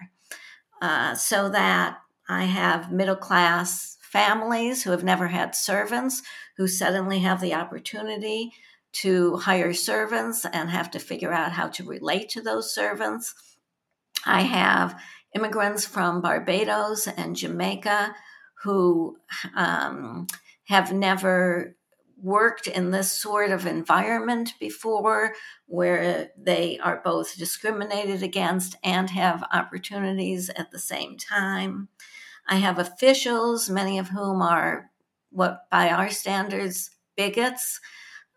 Uh, 0.81 1.15
so 1.15 1.49
that 1.49 1.97
I 2.27 2.45
have 2.45 2.91
middle 2.91 3.15
class 3.15 3.97
families 4.01 4.83
who 4.83 4.91
have 4.91 5.03
never 5.03 5.27
had 5.27 5.55
servants 5.55 6.21
who 6.57 6.67
suddenly 6.67 7.19
have 7.19 7.41
the 7.41 7.53
opportunity 7.53 8.51
to 8.93 9.35
hire 9.37 9.73
servants 9.73 10.45
and 10.45 10.69
have 10.69 10.89
to 10.91 10.99
figure 10.99 11.33
out 11.33 11.51
how 11.51 11.67
to 11.67 11.83
relate 11.83 12.29
to 12.29 12.41
those 12.41 12.73
servants. 12.73 13.33
I 14.25 14.41
have 14.41 14.99
immigrants 15.35 15.85
from 15.85 16.21
Barbados 16.21 17.07
and 17.07 17.35
Jamaica 17.35 18.15
who 18.65 19.15
um, 19.55 20.25
have 20.63 20.91
never 20.91 21.75
worked 22.19 22.65
in 22.65 22.89
this 22.89 23.11
sort 23.11 23.51
of 23.51 23.67
environment 23.67 24.53
before 24.59 25.33
where 25.67 26.31
they 26.35 26.79
are 26.79 26.99
both 27.03 27.37
discriminated 27.37 28.23
against 28.23 28.75
and 28.83 29.11
have 29.11 29.43
opportunities 29.53 30.49
at 30.49 30.71
the 30.71 30.79
same 30.79 31.15
time. 31.15 31.87
I 32.47 32.55
have 32.55 32.79
officials, 32.79 33.69
many 33.69 33.99
of 33.99 34.09
whom 34.09 34.41
are 34.41 34.89
what, 35.29 35.69
by 35.69 35.89
our 35.89 36.09
standards, 36.09 36.89
bigots. 37.15 37.79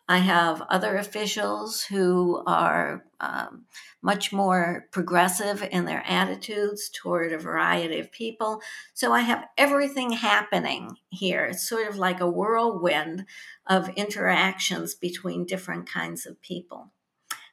I 0.09 0.19
have 0.19 0.63
other 0.63 0.97
officials 0.97 1.83
who 1.83 2.43
are 2.47 3.05
um, 3.21 3.67
much 4.01 4.33
more 4.33 4.87
progressive 4.91 5.63
in 5.71 5.85
their 5.85 6.03
attitudes 6.07 6.89
toward 6.89 7.33
a 7.33 7.39
variety 7.39 8.01
of 8.01 8.11
people. 8.11 8.63
So 8.95 9.13
I 9.13 9.21
have 9.21 9.45
everything 9.59 10.13
happening 10.13 10.97
here. 11.11 11.45
It's 11.45 11.69
sort 11.69 11.89
of 11.89 11.99
like 11.99 12.21
a 12.21 12.31
whirlwind 12.31 13.27
of 13.67 13.91
interactions 13.91 14.95
between 14.95 15.45
different 15.45 15.87
kinds 15.87 16.25
of 16.25 16.41
people. 16.41 16.91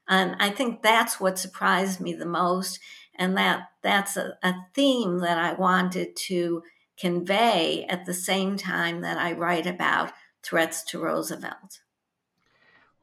And 0.07 0.35
I 0.39 0.49
think 0.49 0.81
that's 0.81 1.19
what 1.19 1.37
surprised 1.37 1.99
me 1.99 2.13
the 2.13 2.25
most 2.25 2.79
and 3.17 3.37
that 3.37 3.69
that's 3.81 4.17
a, 4.17 4.37
a 4.43 4.53
theme 4.73 5.19
that 5.19 5.37
I 5.37 5.53
wanted 5.53 6.15
to 6.15 6.63
convey 6.97 7.85
at 7.89 8.05
the 8.05 8.13
same 8.13 8.55
time 8.55 9.01
that 9.01 9.17
I 9.17 9.33
write 9.33 9.65
about 9.65 10.11
threats 10.43 10.83
to 10.83 10.99
Roosevelt. 10.99 11.81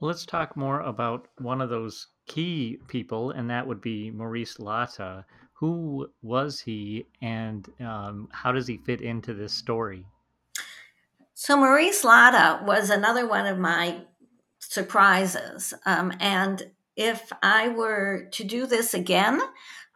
Let's 0.03 0.27
talk 0.27 0.57
more 0.57 0.81
about 0.81 1.29
one 1.39 1.61
of 1.61 1.71
those 1.71 2.09
key 2.27 2.81
people, 2.89 3.31
and 3.31 3.49
that 3.51 3.69
would 3.69 3.81
be 3.81 4.11
Maurice 4.11 4.59
Latta. 4.59 5.25
Who 5.53 6.11
was 6.23 6.59
he, 6.59 7.07
and 7.21 7.69
um, 7.79 8.29
how 8.33 8.51
does 8.51 8.67
he 8.67 8.79
fit 8.79 9.01
into 9.01 9.33
this 9.33 9.53
story? 9.55 10.05
So, 11.35 11.57
Maurice 11.57 12.03
Latta 12.03 12.65
was 12.65 12.91
another 12.91 13.29
one 13.29 13.47
of 13.47 13.61
my 13.61 14.01
surprises. 14.59 15.73
Um, 15.87 16.13
and 16.19 16.73
if 16.97 17.33
I 17.41 17.69
were 17.69 18.29
to 18.33 18.43
do 18.43 18.67
this 18.67 18.95
again, 18.95 19.41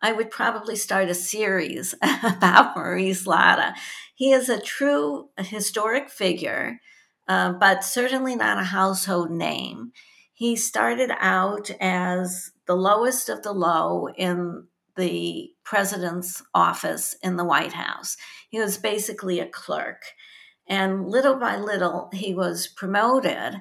I 0.01 0.13
would 0.13 0.31
probably 0.31 0.77
start 0.77 1.09
a 1.09 1.15
series 1.15 1.97
about 2.23 2.77
Maurice 2.77 3.27
Latta. 3.27 3.75
He 4.15 4.31
is 4.31 4.49
a 4.49 4.61
true 4.61 5.31
historic 5.37 6.11
figure, 6.11 6.81
uh, 7.29 7.53
but 7.53 7.85
certainly 7.85 8.37
not 8.37 8.59
a 8.59 8.65
household 8.65 9.31
name. 9.31 9.93
He 10.33 10.57
started 10.57 11.11
out 11.19 11.71
as 11.81 12.51
the 12.67 12.77
lowest 12.77 13.29
of 13.29 13.43
the 13.43 13.53
low 13.53 14.09
in 14.09 14.67
the 14.97 15.51
president's 15.65 16.43
office 16.55 17.15
in 17.23 17.37
the 17.37 17.45
White 17.45 17.73
House. 17.73 18.17
He 18.49 18.59
was 18.59 18.79
basically 18.79 19.41
a 19.41 19.49
clerk. 19.49 20.03
And 20.69 21.07
little 21.09 21.37
by 21.37 21.57
little, 21.57 22.11
he 22.13 22.35
was 22.35 22.67
promoted 22.67 23.61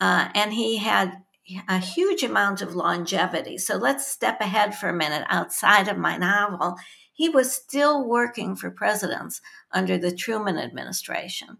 uh, 0.00 0.28
and 0.34 0.52
he 0.52 0.78
had 0.78 1.22
a 1.68 1.78
huge 1.78 2.22
amount 2.22 2.62
of 2.62 2.74
longevity. 2.74 3.58
So 3.58 3.76
let's 3.76 4.06
step 4.06 4.40
ahead 4.40 4.74
for 4.74 4.88
a 4.88 4.94
minute 4.94 5.24
outside 5.28 5.88
of 5.88 5.98
my 5.98 6.16
novel. 6.16 6.76
He 7.12 7.28
was 7.28 7.54
still 7.54 8.06
working 8.08 8.56
for 8.56 8.70
presidents 8.70 9.40
under 9.70 9.98
the 9.98 10.14
Truman 10.14 10.58
administration. 10.58 11.58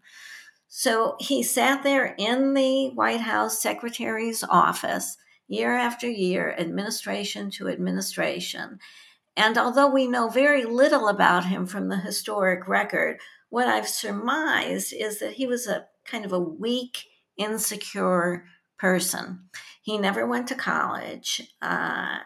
So 0.74 1.16
he 1.20 1.42
sat 1.42 1.82
there 1.82 2.14
in 2.16 2.54
the 2.54 2.88
White 2.94 3.20
House 3.20 3.60
secretary's 3.60 4.42
office 4.42 5.18
year 5.46 5.76
after 5.76 6.08
year, 6.08 6.56
administration 6.58 7.50
to 7.50 7.68
administration. 7.68 8.78
And 9.36 9.58
although 9.58 9.90
we 9.90 10.06
know 10.06 10.30
very 10.30 10.64
little 10.64 11.08
about 11.08 11.44
him 11.44 11.66
from 11.66 11.90
the 11.90 11.98
historic 11.98 12.66
record, 12.66 13.18
what 13.50 13.68
I've 13.68 13.86
surmised 13.86 14.94
is 14.94 15.18
that 15.20 15.34
he 15.34 15.46
was 15.46 15.66
a 15.66 15.88
kind 16.06 16.24
of 16.24 16.32
a 16.32 16.38
weak, 16.40 17.04
insecure 17.36 18.46
person. 18.78 19.50
He 19.82 19.98
never 19.98 20.26
went 20.26 20.46
to 20.48 20.54
college, 20.54 21.42
uh, 21.60 22.16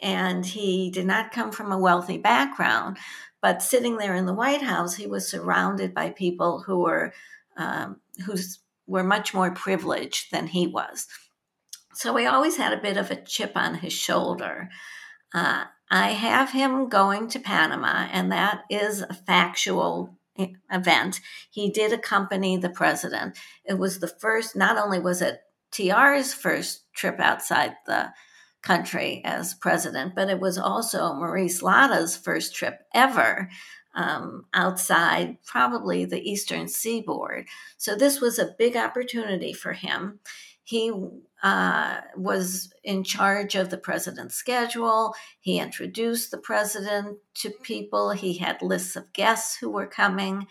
and 0.00 0.46
he 0.46 0.92
did 0.92 1.06
not 1.06 1.32
come 1.32 1.50
from 1.50 1.72
a 1.72 1.78
wealthy 1.78 2.18
background. 2.18 2.98
But 3.42 3.62
sitting 3.62 3.96
there 3.96 4.14
in 4.14 4.26
the 4.26 4.32
White 4.32 4.62
House, 4.62 4.94
he 4.94 5.08
was 5.08 5.28
surrounded 5.28 5.92
by 5.92 6.10
people 6.10 6.62
who 6.62 6.82
were 6.82 7.12
um, 7.56 8.00
who 8.24 8.34
were 8.86 9.04
much 9.04 9.34
more 9.34 9.50
privileged 9.50 10.30
than 10.30 10.48
he 10.48 10.66
was. 10.66 11.06
So 11.94 12.14
he 12.16 12.26
always 12.26 12.56
had 12.56 12.72
a 12.72 12.80
bit 12.80 12.96
of 12.96 13.10
a 13.10 13.20
chip 13.20 13.52
on 13.54 13.76
his 13.76 13.92
shoulder. 13.92 14.68
Uh, 15.34 15.64
I 15.90 16.10
have 16.10 16.50
him 16.50 16.88
going 16.88 17.28
to 17.28 17.38
Panama, 17.38 18.08
and 18.12 18.30
that 18.32 18.62
is 18.70 19.02
a 19.02 19.14
factual 19.14 20.18
event. 20.70 21.20
He 21.50 21.70
did 21.70 21.92
accompany 21.92 22.56
the 22.56 22.68
president. 22.68 23.38
It 23.64 23.78
was 23.78 23.98
the 23.98 24.08
first, 24.08 24.56
not 24.56 24.76
only 24.76 24.98
was 24.98 25.22
it 25.22 25.40
TR's 25.70 26.34
first 26.34 26.84
trip 26.94 27.18
outside 27.18 27.76
the 27.86 28.12
country 28.62 29.22
as 29.24 29.54
president, 29.54 30.14
but 30.14 30.28
it 30.28 30.40
was 30.40 30.58
also 30.58 31.14
Maurice 31.14 31.62
Latta's 31.62 32.16
first 32.16 32.54
trip 32.54 32.80
ever 32.92 33.48
um, 33.96 34.44
outside 34.52 35.38
probably 35.44 36.04
the 36.04 36.20
eastern 36.20 36.68
seaboard. 36.68 37.48
So 37.78 37.96
this 37.96 38.20
was 38.20 38.38
a 38.38 38.54
big 38.58 38.76
opportunity 38.76 39.52
for 39.52 39.72
him. 39.72 40.20
He 40.62 40.92
uh, 41.42 42.00
was 42.16 42.72
in 42.84 43.04
charge 43.04 43.54
of 43.54 43.70
the 43.70 43.78
president's 43.78 44.34
schedule. 44.34 45.14
He 45.40 45.58
introduced 45.58 46.30
the 46.30 46.38
president 46.38 47.18
to 47.34 47.50
people. 47.50 48.10
He 48.10 48.34
had 48.34 48.60
lists 48.62 48.96
of 48.96 49.12
guests 49.12 49.56
who 49.56 49.70
were 49.70 49.86
coming, 49.86 50.46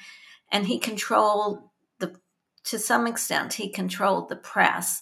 and 0.51 0.65
he 0.65 0.79
controlled 0.79 1.59
the, 1.99 2.15
to 2.63 2.79
some 2.79 3.07
extent, 3.07 3.53
he 3.53 3.69
controlled 3.69 4.29
the 4.29 4.37
press, 4.37 5.01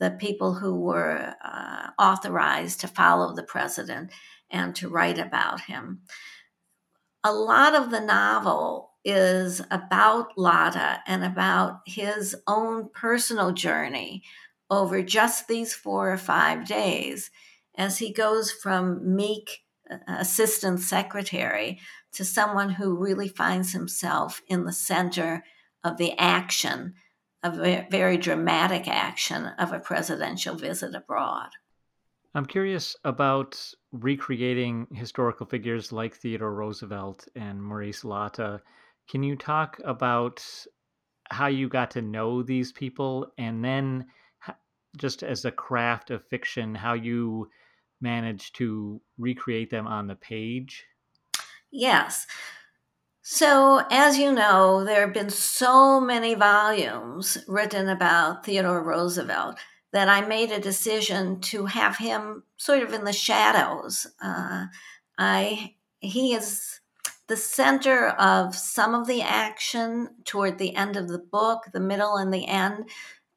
the 0.00 0.10
people 0.10 0.54
who 0.54 0.74
were 0.74 1.34
uh, 1.44 1.90
authorized 1.98 2.80
to 2.80 2.88
follow 2.88 3.34
the 3.34 3.42
president 3.42 4.10
and 4.50 4.74
to 4.76 4.88
write 4.88 5.18
about 5.18 5.60
him 5.62 6.00
a 7.24 7.32
lot 7.32 7.74
of 7.74 7.90
the 7.90 8.00
novel 8.00 8.90
is 9.04 9.62
about 9.70 10.36
Latta 10.36 11.00
and 11.06 11.24
about 11.24 11.80
his 11.86 12.36
own 12.46 12.90
personal 12.90 13.52
journey 13.52 14.22
over 14.70 15.02
just 15.02 15.48
these 15.48 15.74
four 15.74 16.12
or 16.12 16.18
five 16.18 16.66
days 16.66 17.30
as 17.76 17.98
he 17.98 18.12
goes 18.12 18.50
from 18.52 19.16
meek 19.16 19.64
uh, 19.90 19.96
assistant 20.08 20.80
secretary 20.80 21.80
to 22.12 22.24
someone 22.24 22.70
who 22.70 22.96
really 22.96 23.28
finds 23.28 23.72
himself 23.72 24.40
in 24.48 24.64
the 24.64 24.72
center 24.72 25.44
of 25.82 25.96
the 25.98 26.12
action, 26.18 26.94
a 27.42 27.86
very 27.90 28.16
dramatic 28.16 28.88
action 28.88 29.46
of 29.58 29.72
a 29.72 29.80
presidential 29.80 30.54
visit 30.54 30.94
abroad. 30.94 31.48
I'm 32.34 32.46
curious 32.46 32.96
about 33.04 33.60
recreating 33.94 34.88
historical 34.92 35.46
figures 35.46 35.92
like 35.92 36.16
Theodore 36.16 36.52
Roosevelt 36.52 37.28
and 37.36 37.62
Maurice 37.62 38.04
Latta. 38.04 38.60
Can 39.08 39.22
you 39.22 39.36
talk 39.36 39.80
about 39.84 40.44
how 41.30 41.46
you 41.46 41.68
got 41.68 41.92
to 41.92 42.02
know 42.02 42.42
these 42.42 42.72
people 42.72 43.32
and 43.38 43.64
then 43.64 44.06
just 44.96 45.22
as 45.22 45.44
a 45.44 45.50
craft 45.50 46.10
of 46.10 46.26
fiction, 46.28 46.74
how 46.74 46.94
you 46.94 47.48
managed 48.00 48.56
to 48.56 49.00
recreate 49.16 49.70
them 49.70 49.86
on 49.86 50.08
the 50.08 50.16
page? 50.16 50.84
Yes. 51.70 52.26
So, 53.22 53.84
as 53.90 54.18
you 54.18 54.32
know, 54.32 54.84
there 54.84 55.00
have 55.00 55.14
been 55.14 55.30
so 55.30 56.00
many 56.00 56.34
volumes 56.34 57.38
written 57.48 57.88
about 57.88 58.44
Theodore 58.44 58.82
Roosevelt 58.82 59.56
that 59.94 60.08
I 60.08 60.26
made 60.26 60.50
a 60.50 60.58
decision 60.58 61.40
to 61.42 61.66
have 61.66 61.96
him 61.96 62.42
sort 62.56 62.82
of 62.82 62.92
in 62.92 63.04
the 63.04 63.12
shadows. 63.12 64.08
Uh, 64.20 64.66
I 65.16 65.76
he 66.00 66.34
is 66.34 66.80
the 67.28 67.36
center 67.36 68.08
of 68.08 68.56
some 68.56 68.96
of 68.96 69.06
the 69.06 69.22
action 69.22 70.08
toward 70.24 70.58
the 70.58 70.74
end 70.74 70.96
of 70.96 71.06
the 71.06 71.20
book, 71.20 71.66
the 71.72 71.78
middle 71.78 72.16
and 72.16 72.34
the 72.34 72.46
end. 72.46 72.90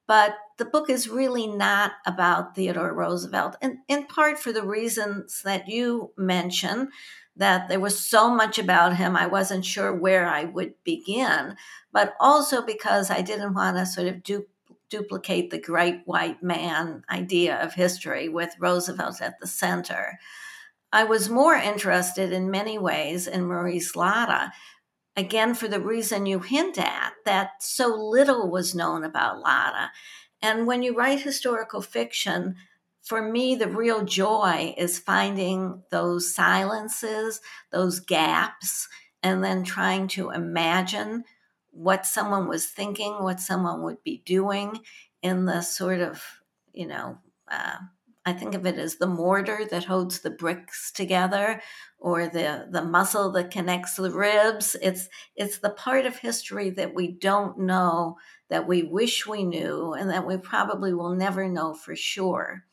But 0.08 0.36
the 0.58 0.66
book 0.66 0.90
is 0.90 1.08
really 1.08 1.46
not 1.46 1.92
about 2.08 2.56
Theodore 2.56 2.92
Roosevelt, 2.92 3.56
and 3.62 3.78
in 3.88 4.08
part 4.08 4.40
for 4.40 4.52
the 4.52 4.66
reasons 4.66 5.44
that 5.44 5.68
you 5.68 6.12
mentioned, 6.18 6.88
that 7.36 7.70
there 7.70 7.80
was 7.80 8.00
so 8.00 8.32
much 8.32 8.58
about 8.58 8.96
him, 8.96 9.16
I 9.16 9.28
wasn't 9.28 9.64
sure 9.64 9.94
where 9.94 10.26
I 10.28 10.46
would 10.46 10.74
begin, 10.84 11.56
but 11.92 12.16
also 12.20 12.66
because 12.66 13.12
I 13.12 13.22
didn't 13.22 13.54
want 13.54 13.78
to 13.78 13.86
sort 13.86 14.08
of 14.08 14.24
do 14.24 14.48
duplicate 14.90 15.50
the 15.50 15.60
great 15.60 16.02
white 16.06 16.42
man 16.42 17.04
idea 17.10 17.62
of 17.62 17.74
history 17.74 18.30
with 18.30 18.56
Roosevelt 18.60 19.22
at 19.22 19.40
the 19.40 19.48
center. 19.48 20.20
I 20.92 21.04
was 21.04 21.30
more 21.30 21.56
interested 21.56 22.32
in 22.32 22.52
many 22.52 22.78
ways 22.78 23.28
in 23.28 23.46
Maurice 23.46 23.96
Latta, 23.96 24.52
again, 25.18 25.54
for 25.54 25.68
the 25.68 25.82
reason 25.82 26.26
you 26.26 26.40
hint 26.40 26.78
at, 26.78 27.14
that 27.26 27.62
so 27.62 27.88
little 27.88 28.50
was 28.50 28.76
known 28.76 29.04
about 29.04 29.42
Latta. 29.42 29.92
And 30.42 30.68
when 30.68 30.84
you 30.84 30.96
write 30.96 31.20
historical 31.20 31.82
fiction, 31.82 32.56
for 33.02 33.22
me, 33.22 33.56
the 33.56 33.68
real 33.68 34.04
joy 34.04 34.76
is 34.78 35.00
finding 35.00 35.82
those 35.92 36.34
silences, 36.34 37.42
those 37.72 38.00
gaps, 38.00 38.88
and 39.24 39.44
then 39.44 39.64
trying 39.64 40.08
to 40.10 40.30
imagine 40.30 41.24
what 41.78 42.06
someone 42.06 42.48
was 42.48 42.66
thinking, 42.66 43.14
what 43.24 43.40
someone 43.40 43.84
would 43.84 44.04
be 44.04 44.24
doing 44.26 44.80
in 45.22 45.46
the 45.46 45.62
sort 45.62 46.00
of, 46.00 46.24
you 46.74 46.88
know, 46.88 47.18
uh, 47.50 47.78
I 48.26 48.34
think 48.34 48.56
of 48.56 48.66
it 48.66 48.78
as 48.78 48.98
the 48.98 49.08
mortar 49.08 49.62
that 49.72 49.86
holds 49.86 50.20
the 50.20 50.30
bricks 50.30 50.92
together 50.92 51.62
or 51.98 52.28
the 52.28 52.68
the 52.70 52.84
muscle 52.84 53.32
that 53.32 53.52
connects 53.52 53.96
the 53.96 54.12
ribs. 54.12 54.76
It's 54.82 55.08
it's 55.36 55.60
the 55.60 55.70
part 55.70 56.06
of 56.06 56.18
history 56.18 56.70
that 56.72 56.94
we 56.94 57.08
don't 57.10 57.58
know 57.60 58.18
that 58.50 58.68
we 58.68 58.84
wish 58.84 59.26
we 59.26 59.44
knew 59.44 59.94
and 59.94 60.10
that 60.10 60.28
we 60.28 60.36
probably 60.38 60.94
will 60.94 61.16
never 61.16 61.48
know 61.48 61.74
for 61.74 61.96
sure. 61.96 62.66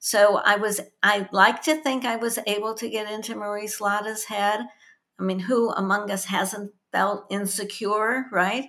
So 0.00 0.36
I 0.38 0.56
was 0.56 0.80
I 1.02 1.28
like 1.32 1.62
to 1.62 1.76
think 1.76 2.04
I 2.04 2.16
was 2.16 2.38
able 2.46 2.74
to 2.74 2.88
get 2.88 3.10
into 3.10 3.36
Maurice 3.36 3.80
Latta's 3.80 4.24
head. 4.24 4.60
I 5.18 5.22
mean, 5.22 5.40
who 5.40 5.70
among 5.70 6.10
us 6.10 6.24
hasn't 6.26 6.72
felt 6.90 7.26
insecure, 7.30 8.26
right? 8.32 8.68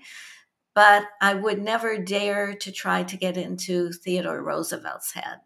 But 0.75 1.03
I 1.21 1.34
would 1.34 1.62
never 1.62 1.97
dare 1.97 2.53
to 2.56 2.71
try 2.71 3.03
to 3.03 3.17
get 3.17 3.38
into 3.38 3.91
Theodore 3.91 4.43
Roosevelt's 4.43 5.13
head. 5.13 5.39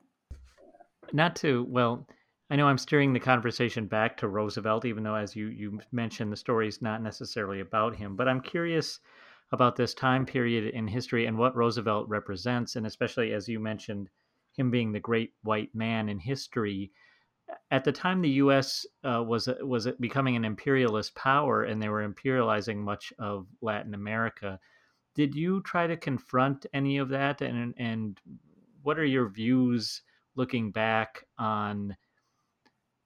Not 1.12 1.36
to, 1.38 1.66
well, 1.70 2.08
I 2.50 2.56
know 2.56 2.68
I'm 2.68 2.78
steering 2.78 3.12
the 3.12 3.20
conversation 3.20 3.88
back 3.88 4.18
to 4.18 4.28
Roosevelt, 4.28 4.86
even 4.86 5.04
though, 5.04 5.16
as 5.16 5.36
you, 5.36 5.48
you 5.48 5.80
mentioned, 5.92 6.32
the 6.32 6.38
story 6.38 6.68
is 6.68 6.82
not 6.82 7.02
necessarily 7.02 7.60
about 7.60 7.96
him. 7.96 8.16
But 8.16 8.30
I'm 8.30 8.42
curious 8.42 9.00
about 9.52 9.76
this 9.76 9.94
time 9.94 10.26
period 10.26 10.74
in 10.74 10.88
history 10.88 11.26
and 11.26 11.38
what 11.38 11.56
Roosevelt 11.56 12.08
represents, 12.08 12.76
and 12.76 12.86
especially 12.86 13.34
as 13.34 13.48
you 13.48 13.60
mentioned, 13.60 14.10
him 14.56 14.72
being 14.72 14.92
the 14.92 15.00
great 15.00 15.34
white 15.44 15.74
man 15.74 16.10
in 16.10 16.20
history 16.20 16.92
at 17.72 17.84
the 17.84 17.92
time 17.92 18.22
the 18.22 18.30
U.S. 18.30 18.86
Uh, 19.04 19.24
was 19.24 19.50
was 19.62 19.88
becoming 20.00 20.36
an 20.36 20.46
imperialist 20.46 21.16
power, 21.16 21.64
and 21.64 21.82
they 21.82 21.90
were 21.90 22.08
imperializing 22.08 22.78
much 22.78 23.14
of 23.20 23.48
Latin 23.62 23.94
America. 23.94 24.60
Did 25.16 25.36
you 25.36 25.62
try 25.62 25.88
to 25.88 25.98
confront 25.98 26.66
any 26.74 26.98
of 26.98 27.10
that, 27.10 27.42
and 27.42 27.74
and 27.78 28.20
what 28.84 29.00
are 29.00 29.06
your 29.06 29.30
views 29.30 30.02
looking 30.36 30.72
back 30.72 31.26
on 31.38 31.96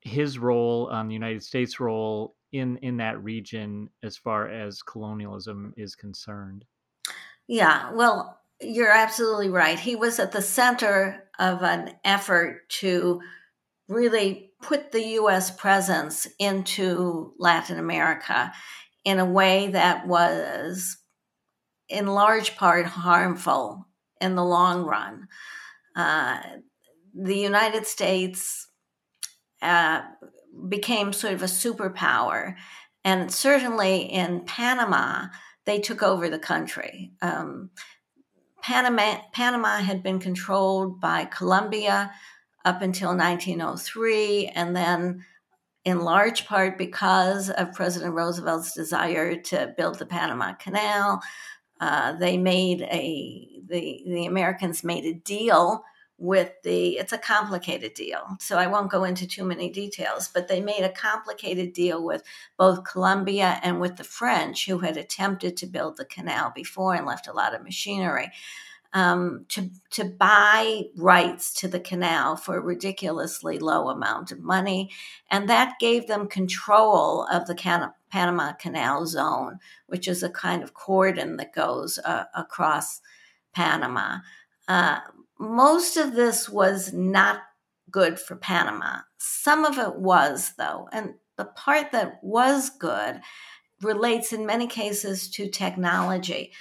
his 0.02 0.38
role, 0.38 0.88
on 0.92 1.08
the 1.08 1.14
United 1.14 1.44
States' 1.44 1.80
role 1.80 2.36
in 2.52 2.78
in 2.78 2.98
that 2.98 3.24
region 3.24 3.90
as 4.04 4.18
far 4.18 4.48
as 4.48 4.82
colonialism 4.82 5.74
is 5.78 5.96
concerned? 5.96 6.66
Yeah, 7.48 7.92
well, 7.94 8.40
you're 8.62 8.92
absolutely 8.92 9.50
right. 9.50 9.80
He 9.80 9.96
was 9.96 10.20
at 10.20 10.32
the 10.32 10.42
center 10.42 11.24
of 11.40 11.64
an 11.64 11.96
effort 12.04 12.70
to 12.70 13.22
really 13.92 14.52
put 14.62 14.92
the 14.92 15.04
US 15.20 15.52
presence 15.52 16.28
into 16.40 17.34
Latin 17.38 17.78
America 17.78 18.54
in 19.04 19.20
a 19.20 19.26
way 19.26 19.68
that 19.68 20.08
was 20.08 20.98
in 21.90 22.08
large 22.08 22.56
part 22.56 22.86
harmful 22.86 23.88
in 24.22 24.36
the 24.36 24.46
long 24.46 24.84
run. 24.84 25.28
Uh, 25.96 26.40
the 27.14 27.38
United 27.38 27.86
States 27.86 28.68
uh, 29.62 30.02
became 30.70 31.12
sort 31.12 31.34
of 31.34 31.42
a 31.42 31.46
superpower, 31.46 32.56
and 33.04 33.32
certainly 33.32 34.04
in 34.04 34.46
Panama, 34.46 35.28
they 35.66 35.80
took 35.80 36.02
over 36.02 36.30
the 36.30 36.40
country. 36.40 37.12
Um, 37.22 37.72
Panama, 38.62 39.18
Panama 39.34 39.78
had 39.78 40.02
been 40.02 40.20
controlled 40.20 41.02
by 41.02 41.26
Colombia 41.26 42.12
up 42.66 42.82
until 42.82 43.10
1903, 43.10 44.48
and 44.48 44.76
then 44.76 45.26
in 45.84 46.02
large 46.02 46.46
part 46.46 46.78
because 46.78 47.50
of 47.50 47.74
President 47.74 48.14
Roosevelt's 48.14 48.74
desire 48.74 49.36
to 49.36 49.74
build 49.78 49.98
the 49.98 50.06
Panama 50.06 50.54
Canal. 50.54 51.22
Uh, 51.80 52.14
they 52.14 52.38
made 52.38 52.82
a 52.84 53.48
the 53.68 54.04
the 54.06 54.26
Americans 54.26 54.84
made 54.84 55.06
a 55.06 55.14
deal 55.14 55.84
with 56.22 56.52
the 56.64 56.98
it's 56.98 57.14
a 57.14 57.18
complicated 57.18 57.96
deal 57.96 58.38
so 58.40 58.56
i 58.56 58.68
won't 58.68 58.92
go 58.92 59.04
into 59.06 59.26
too 59.26 59.44
many 59.44 59.72
details 59.72 60.30
but 60.32 60.48
they 60.48 60.62
made 60.62 60.84
a 60.84 60.90
complicated 60.90 61.74
deal 61.74 62.06
with 62.06 62.22
both 62.60 62.84
colombia 62.84 63.60
and 63.64 63.82
with 63.82 63.96
the 63.98 64.04
french 64.04 64.68
who 64.68 64.78
had 64.78 64.98
attempted 64.98 65.58
to 65.58 65.66
build 65.66 65.98
the 65.98 66.06
canal 66.06 66.52
before 66.54 66.94
and 66.94 67.08
left 67.08 67.28
a 67.28 67.34
lot 67.34 67.56
of 67.56 67.64
machinery 67.64 68.32
um, 68.94 69.46
to 69.50 69.70
to 69.92 70.06
buy 70.06 70.84
rights 70.96 71.54
to 71.62 71.68
the 71.68 71.80
canal 71.80 72.36
for 72.36 72.58
a 72.58 72.62
ridiculously 72.62 73.60
low 73.60 73.90
amount 73.90 74.32
of 74.32 74.40
money, 74.40 74.92
and 75.30 75.50
that 75.50 75.80
gave 75.80 76.08
them 76.08 76.28
control 76.28 77.26
of 77.32 77.48
the 77.48 77.56
Can- 77.56 77.94
Panama 78.10 78.54
Canal 78.54 79.06
Zone, 79.06 79.60
which 79.88 80.08
is 80.08 80.24
a 80.24 80.30
kind 80.30 80.62
of 80.62 80.74
cordon 80.74 81.38
that 81.38 81.54
goes 81.54 82.00
uh, 82.00 82.26
across 82.36 83.02
Panama. 83.54 84.18
Uh, 84.68 85.00
most 85.40 85.98
of 85.98 86.14
this 86.14 86.50
was 86.50 86.94
not 86.94 87.42
good 87.90 88.20
for 88.20 88.36
Panama. 88.36 89.00
Some 89.18 89.66
of 89.66 89.78
it 89.78 89.96
was, 89.96 90.54
though, 90.58 90.88
and 90.92 91.16
the 91.38 91.46
part 91.46 91.92
that 91.92 92.20
was 92.22 92.70
good 92.70 93.22
relates 93.82 94.32
in 94.32 94.46
many 94.46 94.68
cases 94.68 95.30
to 95.30 95.50
technology 95.50 96.52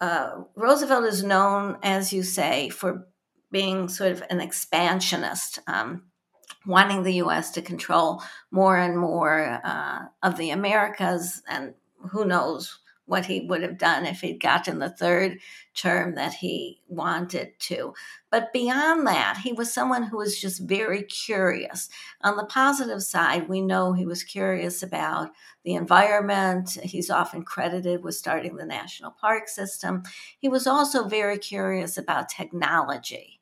uh, 0.00 0.42
Roosevelt 0.54 1.04
is 1.04 1.22
known, 1.22 1.78
as 1.82 2.12
you 2.12 2.22
say, 2.22 2.68
for 2.68 3.08
being 3.50 3.88
sort 3.88 4.12
of 4.12 4.22
an 4.30 4.40
expansionist, 4.40 5.58
um, 5.66 6.04
wanting 6.66 7.02
the 7.02 7.14
U.S. 7.14 7.50
to 7.52 7.62
control 7.62 8.22
more 8.50 8.76
and 8.76 8.98
more 8.98 9.60
uh, 9.64 10.00
of 10.22 10.36
the 10.36 10.50
Americas, 10.50 11.42
and 11.48 11.74
who 12.10 12.24
knows 12.24 12.78
what 13.08 13.24
he 13.24 13.40
would 13.40 13.62
have 13.62 13.78
done 13.78 14.04
if 14.04 14.20
he'd 14.20 14.38
gotten 14.38 14.78
the 14.78 14.90
third 14.90 15.38
term 15.74 16.14
that 16.14 16.34
he 16.34 16.78
wanted 16.88 17.58
to. 17.58 17.94
But 18.30 18.52
beyond 18.52 19.06
that, 19.06 19.38
he 19.42 19.52
was 19.54 19.72
someone 19.72 20.02
who 20.02 20.18
was 20.18 20.38
just 20.38 20.60
very 20.60 21.04
curious. 21.04 21.88
On 22.20 22.36
the 22.36 22.44
positive 22.44 23.02
side, 23.02 23.48
we 23.48 23.62
know 23.62 23.94
he 23.94 24.04
was 24.04 24.22
curious 24.22 24.82
about 24.82 25.30
the 25.64 25.74
environment. 25.74 26.78
He's 26.82 27.08
often 27.08 27.44
credited 27.44 28.04
with 28.04 28.14
starting 28.14 28.56
the 28.56 28.66
national 28.66 29.12
park 29.12 29.48
system. 29.48 30.02
He 30.38 30.50
was 30.50 30.66
also 30.66 31.08
very 31.08 31.38
curious 31.38 31.96
about 31.96 32.28
technology. 32.28 33.40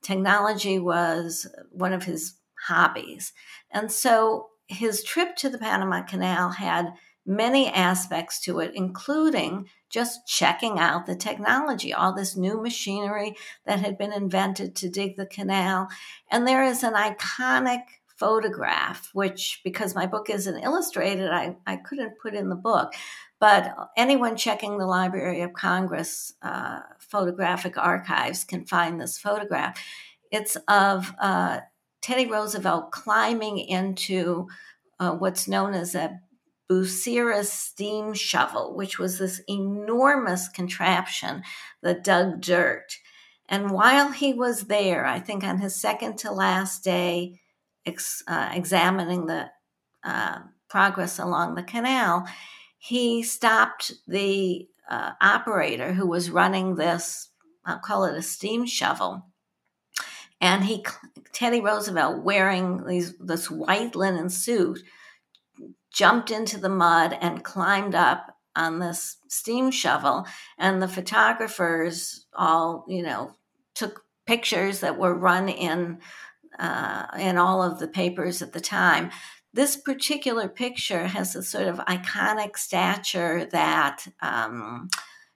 Technology 0.00 0.78
was 0.78 1.48
one 1.72 1.92
of 1.92 2.04
his 2.04 2.34
hobbies. 2.68 3.32
And 3.72 3.90
so 3.90 4.50
his 4.68 5.02
trip 5.02 5.34
to 5.36 5.48
the 5.48 5.58
Panama 5.58 6.02
Canal 6.02 6.50
had 6.50 6.92
many 7.28 7.68
aspects 7.68 8.40
to 8.40 8.58
it, 8.60 8.72
including 8.74 9.68
just 9.90 10.26
checking 10.26 10.78
out 10.78 11.06
the 11.06 11.14
technology, 11.14 11.92
all 11.92 12.14
this 12.14 12.36
new 12.36 12.60
machinery 12.60 13.36
that 13.66 13.80
had 13.80 13.98
been 13.98 14.12
invented 14.12 14.74
to 14.76 14.88
dig 14.88 15.16
the 15.16 15.26
canal. 15.26 15.88
And 16.30 16.46
there 16.46 16.64
is 16.64 16.82
an 16.82 16.94
iconic 16.94 17.82
photograph, 18.16 19.10
which, 19.12 19.60
because 19.62 19.94
my 19.94 20.06
book 20.06 20.30
isn't 20.30 20.62
illustrated, 20.62 21.30
I, 21.30 21.56
I 21.66 21.76
couldn't 21.76 22.18
put 22.20 22.34
in 22.34 22.48
the 22.48 22.56
book. 22.56 22.94
But 23.38 23.76
anyone 23.96 24.36
checking 24.36 24.78
the 24.78 24.86
Library 24.86 25.42
of 25.42 25.52
Congress 25.52 26.32
uh, 26.42 26.80
photographic 26.98 27.78
archives 27.78 28.42
can 28.44 28.64
find 28.64 29.00
this 29.00 29.18
photograph. 29.18 29.78
It's 30.32 30.56
of 30.66 31.12
uh, 31.20 31.60
Teddy 32.00 32.26
Roosevelt 32.26 32.90
climbing 32.90 33.58
into 33.58 34.48
uh, 34.98 35.12
what's 35.12 35.46
known 35.46 35.74
as 35.74 35.94
a 35.94 36.20
Bucyrus 36.68 37.50
steam 37.50 38.12
shovel, 38.12 38.76
which 38.76 38.98
was 38.98 39.18
this 39.18 39.40
enormous 39.48 40.48
contraption 40.48 41.42
that 41.82 42.04
dug 42.04 42.40
dirt. 42.40 42.98
And 43.48 43.70
while 43.70 44.12
he 44.12 44.34
was 44.34 44.64
there, 44.64 45.06
I 45.06 45.20
think 45.20 45.42
on 45.42 45.58
his 45.58 45.74
second 45.74 46.18
to 46.18 46.32
last 46.32 46.84
day, 46.84 47.40
ex, 47.86 48.22
uh, 48.28 48.50
examining 48.52 49.26
the 49.26 49.50
uh, 50.04 50.40
progress 50.68 51.18
along 51.18 51.54
the 51.54 51.62
canal, 51.62 52.26
he 52.78 53.22
stopped 53.22 53.92
the 54.06 54.68
uh, 54.88 55.12
operator 55.20 55.92
who 55.94 56.06
was 56.06 56.30
running 56.30 56.74
this, 56.74 57.28
I'll 57.64 57.78
call 57.78 58.04
it 58.04 58.16
a 58.16 58.22
steam 58.22 58.66
shovel. 58.66 59.24
And 60.40 60.64
he, 60.64 60.84
Teddy 61.32 61.60
Roosevelt, 61.60 62.22
wearing 62.22 62.86
these, 62.86 63.16
this 63.18 63.50
white 63.50 63.96
linen 63.96 64.28
suit, 64.28 64.80
jumped 65.98 66.30
into 66.30 66.56
the 66.58 66.68
mud 66.68 67.18
and 67.20 67.42
climbed 67.42 67.92
up 67.92 68.36
on 68.54 68.78
this 68.78 69.16
steam 69.26 69.72
shovel. 69.72 70.24
And 70.56 70.80
the 70.80 70.86
photographers 70.86 72.26
all, 72.32 72.84
you 72.86 73.02
know, 73.02 73.32
took 73.74 74.04
pictures 74.24 74.78
that 74.78 74.96
were 74.96 75.12
run 75.12 75.48
in 75.48 75.98
uh, 76.56 77.06
in 77.18 77.36
all 77.36 77.62
of 77.62 77.80
the 77.80 77.88
papers 77.88 78.42
at 78.42 78.52
the 78.52 78.60
time. 78.60 79.10
This 79.52 79.76
particular 79.76 80.48
picture 80.48 81.08
has 81.08 81.34
a 81.34 81.42
sort 81.42 81.66
of 81.66 81.78
iconic 81.78 82.56
stature 82.56 83.46
that, 83.46 84.06
um, 84.22 84.88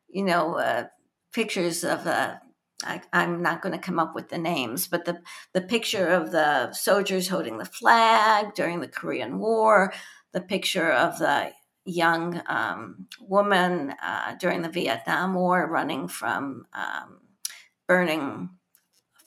you 0.09 0.25
know, 0.25 0.59
uh, 0.59 0.85
pictures 1.33 1.83
of 1.83 2.07
a 2.07 2.40
I, 2.85 3.01
am 3.12 3.42
not 3.42 3.62
going 3.62 3.72
to 3.72 3.85
come 3.85 3.98
up 3.98 4.14
with 4.14 4.29
the 4.29 4.38
names, 4.38 4.87
but 4.87 5.05
the, 5.05 5.20
the 5.53 5.61
picture 5.61 6.09
of 6.09 6.33
the 6.33 6.72
soldiers 6.72 7.29
holding 7.29 7.59
the 7.59 7.64
flag 7.64 8.55
during 8.55 8.81
the 8.81 8.88
Korean 8.88 9.38
War, 9.38 9.92
the 10.32 10.40
picture 10.40 10.90
of 10.90 11.18
the 11.18 11.52
young 11.84 12.40
um, 12.46 13.06
woman 13.20 13.94
uh, 14.02 14.34
during 14.40 14.62
the 14.62 14.68
Vietnam 14.68 15.34
War 15.34 15.66
running 15.66 16.08
from 16.08 16.66
um, 16.72 17.20
burning 17.86 18.50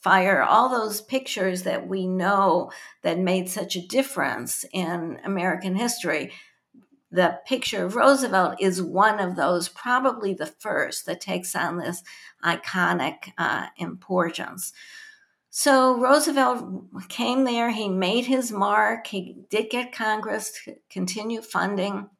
fire, 0.00 0.42
all 0.42 0.68
those 0.68 1.00
pictures 1.00 1.64
that 1.64 1.88
we 1.88 2.06
know 2.06 2.70
that 3.02 3.18
made 3.18 3.48
such 3.48 3.76
a 3.76 3.86
difference 3.86 4.64
in 4.72 5.18
American 5.24 5.74
history. 5.74 6.32
The 7.10 7.40
picture 7.46 7.84
of 7.84 7.96
Roosevelt 7.96 8.56
is 8.60 8.82
one 8.82 9.20
of 9.20 9.36
those, 9.36 9.68
probably 9.68 10.32
the 10.32 10.46
first, 10.46 11.06
that 11.06 11.20
takes 11.20 11.54
on 11.54 11.78
this 11.78 12.02
iconic 12.44 13.32
uh, 13.36 13.66
importance. 13.76 14.72
So 15.58 15.96
Roosevelt 15.96 17.08
came 17.08 17.44
there, 17.44 17.70
he 17.70 17.88
made 17.88 18.26
his 18.26 18.52
mark, 18.52 19.06
he 19.06 19.38
did 19.48 19.70
get 19.70 19.90
Congress 19.90 20.52
to 20.64 20.76
continue 20.90 21.40
funding. 21.40 22.10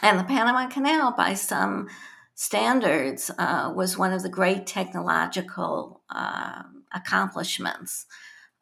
And 0.00 0.16
the 0.16 0.22
Panama 0.22 0.68
Canal, 0.68 1.12
by 1.16 1.34
some 1.34 1.88
standards, 2.36 3.32
uh, 3.36 3.72
was 3.74 3.98
one 3.98 4.12
of 4.12 4.22
the 4.22 4.28
great 4.28 4.68
technological 4.68 6.02
uh, 6.08 6.62
accomplishments 6.94 8.06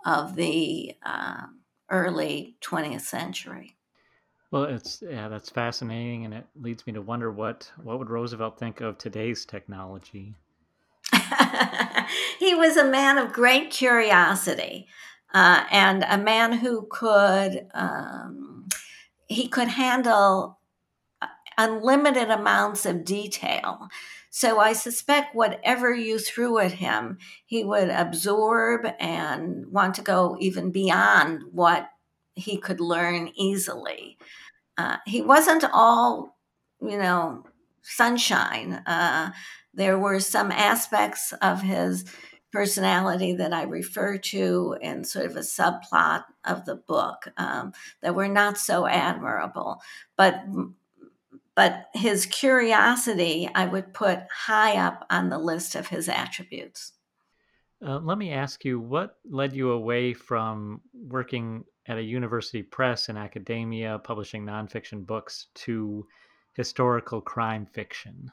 of 0.07 0.35
the 0.35 0.95
uh, 1.05 1.49
early 1.91 2.57
20th 2.63 3.03
century. 3.03 3.77
Well, 4.51 4.65
it's 4.65 5.03
yeah, 5.07 5.29
that's 5.29 5.51
fascinating, 5.51 6.25
and 6.25 6.33
it 6.33 6.47
leads 6.59 6.87
me 6.87 6.95
to 6.95 7.03
wonder 7.03 7.31
what 7.31 7.71
what 7.83 7.99
would 7.99 8.09
Roosevelt 8.09 8.59
think 8.59 8.81
of 8.81 8.97
today's 8.97 9.45
technology. 9.45 10.35
he 12.39 12.55
was 12.55 12.77
a 12.77 12.85
man 12.85 13.19
of 13.19 13.33
great 13.33 13.71
curiosity 13.71 14.87
uh, 15.35 15.65
and 15.71 16.05
a 16.09 16.19
man 16.19 16.53
who 16.53 16.87
could 16.91 17.67
um, 17.75 18.69
he 19.29 19.49
could 19.49 19.69
handle 19.69 20.59
uh, 21.21 21.27
unlimited 21.59 22.31
amounts 22.31 22.87
of 22.87 23.05
detail. 23.05 23.89
So 24.31 24.61
I 24.61 24.75
suspect 24.75 25.35
whatever 25.35 25.95
you 25.95 26.19
threw 26.19 26.59
at 26.59 26.73
him, 26.73 27.19
he 27.45 27.65
would 27.65 27.89
absorb 27.89 28.87
and 29.01 29.67
want 29.69 29.95
to 29.95 30.03
go 30.03 30.37
even 30.41 30.71
beyond 30.71 31.43
what 31.53 31.89
he 32.35 32.59
could 32.59 32.81
learn 32.81 33.31
easily. 33.35 34.19
Uh, 34.77 34.99
he 35.07 35.23
wasn't 35.23 35.65
all, 35.73 36.37
you 36.83 36.99
know, 36.99 37.45
sunshine. 37.83 38.75
Uh, 38.87 39.31
there 39.77 39.99
were 39.99 40.19
some 40.19 40.51
aspects 40.51 41.33
of 41.41 41.63
his 41.63 42.05
personality 42.53 43.35
that 43.35 43.53
I 43.53 43.65
refer 43.65 44.17
to 44.17 44.77
in 44.81 45.05
sort 45.05 45.27
of 45.27 45.37
a 45.37 45.41
subplot 45.41 46.25
of 46.45 46.65
the 46.65 46.77
book 46.77 47.29
um, 47.37 47.73
that 48.03 48.15
were 48.15 48.29
not 48.29 48.57
so 48.57 48.87
admirable. 48.87 49.81
But 50.17 50.43
but 51.55 51.89
his 51.95 52.27
curiosity 52.27 53.49
I 53.55 53.67
would 53.67 53.95
put 53.95 54.21
high 54.31 54.77
up 54.79 55.07
on 55.11 55.29
the 55.29 55.39
list 55.39 55.75
of 55.75 55.89
his 55.89 56.09
attributes. 56.09 56.93
Uh, 57.87 57.99
let 57.99 58.17
me 58.17 58.33
ask 58.33 58.65
you 58.65 58.81
what 58.81 59.19
led 59.29 59.55
you 59.55 59.71
away 59.71 60.15
from 60.15 60.81
working 60.95 61.65
at 61.87 61.99
a 61.99 62.03
university 62.03 62.63
press 62.63 63.09
in 63.11 63.17
academia, 63.17 63.99
publishing 63.99 64.45
nonfiction 64.45 65.07
books, 65.07 65.49
to 65.55 66.07
historical 66.55 67.21
crime 67.21 67.67
fiction? 67.67 68.31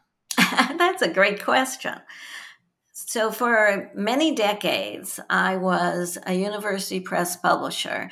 That's 0.77 1.01
a 1.01 1.09
great 1.09 1.43
question. 1.43 1.95
So, 2.91 3.31
for 3.31 3.91
many 3.95 4.35
decades, 4.35 5.19
I 5.29 5.57
was 5.57 6.17
a 6.25 6.33
university 6.33 6.99
press 6.99 7.35
publisher, 7.35 8.09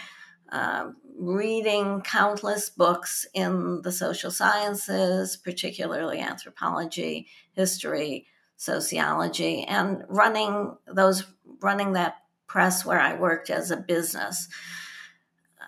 uh, 0.52 0.92
reading 1.18 2.02
countless 2.02 2.70
books 2.70 3.26
in 3.34 3.82
the 3.84 3.92
social 3.92 4.32
sciences, 4.32 5.38
particularly 5.38 6.20
anthropology, 6.20 7.28
history, 7.54 8.28
sociology, 8.58 9.64
and 9.64 10.04
running 10.08 10.76
those 10.88 11.26
running 11.62 11.94
that 11.94 12.16
press 12.48 12.86
where 12.86 13.00
I 13.00 13.16
worked 13.16 13.50
as 13.50 13.72
a 13.72 13.78
business. 13.78 14.48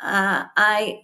Uh, 0.02 0.46
I 0.58 1.02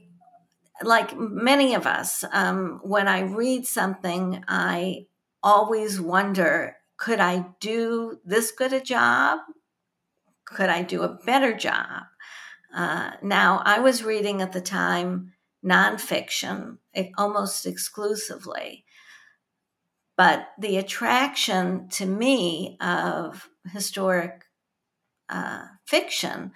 like 0.83 1.17
many 1.17 1.73
of 1.75 1.85
us, 1.85 2.23
um, 2.31 2.79
when 2.83 3.07
I 3.07 3.21
read 3.21 3.67
something, 3.67 4.43
I 4.47 5.07
always 5.43 5.99
wonder 5.99 6.75
could 6.97 7.19
I 7.21 7.45
do 7.61 8.19
this 8.25 8.51
good 8.51 8.73
a 8.73 8.81
job? 8.81 9.39
Could 10.45 10.69
I 10.69 10.83
do 10.83 11.03
a 11.03 11.17
better 11.25 11.53
job? 11.53 12.03
Uh, 12.75 13.11
now, 13.23 13.61
I 13.63 13.79
was 13.79 14.03
reading 14.03 14.41
at 14.41 14.51
the 14.51 14.61
time 14.61 15.31
nonfiction 15.65 16.77
almost 17.17 17.65
exclusively. 17.65 18.83
But 20.17 20.49
the 20.59 20.77
attraction 20.77 21.87
to 21.91 22.05
me 22.05 22.77
of 22.81 23.47
historic 23.71 24.43
uh, 25.29 25.63
fiction 25.85 26.51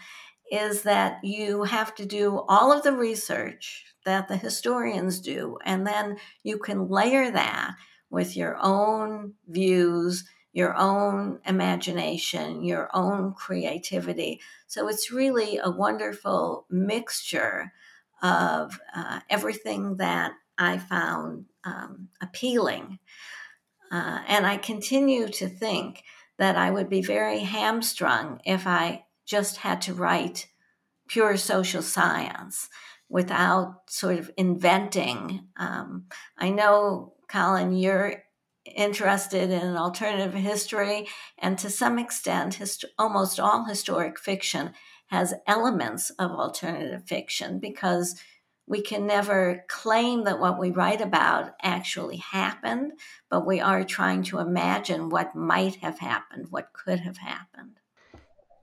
is 0.52 0.82
that 0.84 1.24
you 1.24 1.63
have 1.63 1.96
to 1.96 2.06
do 2.06 2.43
all 2.50 2.74
of 2.74 2.84
the 2.84 2.91
research 2.91 3.86
that 4.06 4.28
the 4.28 4.36
historians 4.36 5.22
do, 5.22 5.58
and 5.63 5.88
then 5.88 6.17
you 6.43 6.58
can 6.58 6.89
layer 6.89 7.32
that 7.32 7.76
with 8.13 8.38
your 8.38 8.56
own 8.62 9.34
views, 9.47 10.23
your 10.54 10.76
own 10.76 11.39
imagination, 11.47 12.63
your 12.63 12.88
own 12.93 13.34
creativity. 13.34 14.39
So 14.67 14.88
it's 14.88 15.12
really 15.12 15.58
a 15.58 15.71
wonderful 15.71 16.67
mixture 16.69 17.73
of 18.21 18.80
uh, 18.95 19.21
everything 19.32 19.97
that 19.97 20.34
I 20.60 20.78
found 20.78 21.45
um, 21.63 22.10
appealing. 22.21 22.99
Uh, 23.91 24.19
and 24.28 24.45
I 24.45 24.58
continue 24.58 25.28
to 25.30 25.49
think 25.49 26.04
that 26.38 26.56
I 26.56 26.69
would 26.69 26.89
be 26.89 27.02
very 27.02 27.39
hamstrung 27.39 28.41
if 28.45 28.67
I 28.67 29.06
just 29.26 29.58
had 29.58 29.82
to 29.84 29.93
write 29.95 30.45
pure 31.08 31.36
social 31.36 31.82
science 31.82 32.69
without 33.10 33.82
sort 33.89 34.19
of 34.19 34.30
inventing. 34.38 35.47
Um, 35.58 36.06
I 36.38 36.52
know, 36.52 37.13
Colin, 37.34 37.74
you're 37.74 38.24
interested 38.63 39.50
in 39.50 39.76
alternative 39.76 40.36
history, 40.36 41.08
and 41.39 41.58
to 41.58 41.69
some 41.69 41.98
extent, 41.98 42.54
hist- 42.56 42.86
almost 43.00 43.39
all 43.39 43.65
historic 43.65 44.19
fiction 44.19 44.74
has 45.08 45.34
elements 45.48 46.12
of 46.12 46.30
alternative 46.30 47.04
fiction 47.06 47.58
because 47.58 48.22
we 48.67 48.84
can 48.84 49.08
never 49.08 49.65
claim 49.67 50.26
that 50.26 50.39
what 50.39 50.60
we 50.60 50.69
write 50.69 51.02
about 51.02 51.56
actually 51.63 52.17
happened, 52.17 52.93
but 53.32 53.48
we 53.48 53.60
are 53.60 53.84
trying 53.84 54.22
to 54.22 54.38
imagine 54.38 55.10
what 55.10 55.36
might 55.36 55.76
have 55.78 55.98
happened, 55.98 56.48
what 56.52 56.72
could 56.72 57.00
have 57.00 57.17
happened. 57.17 57.80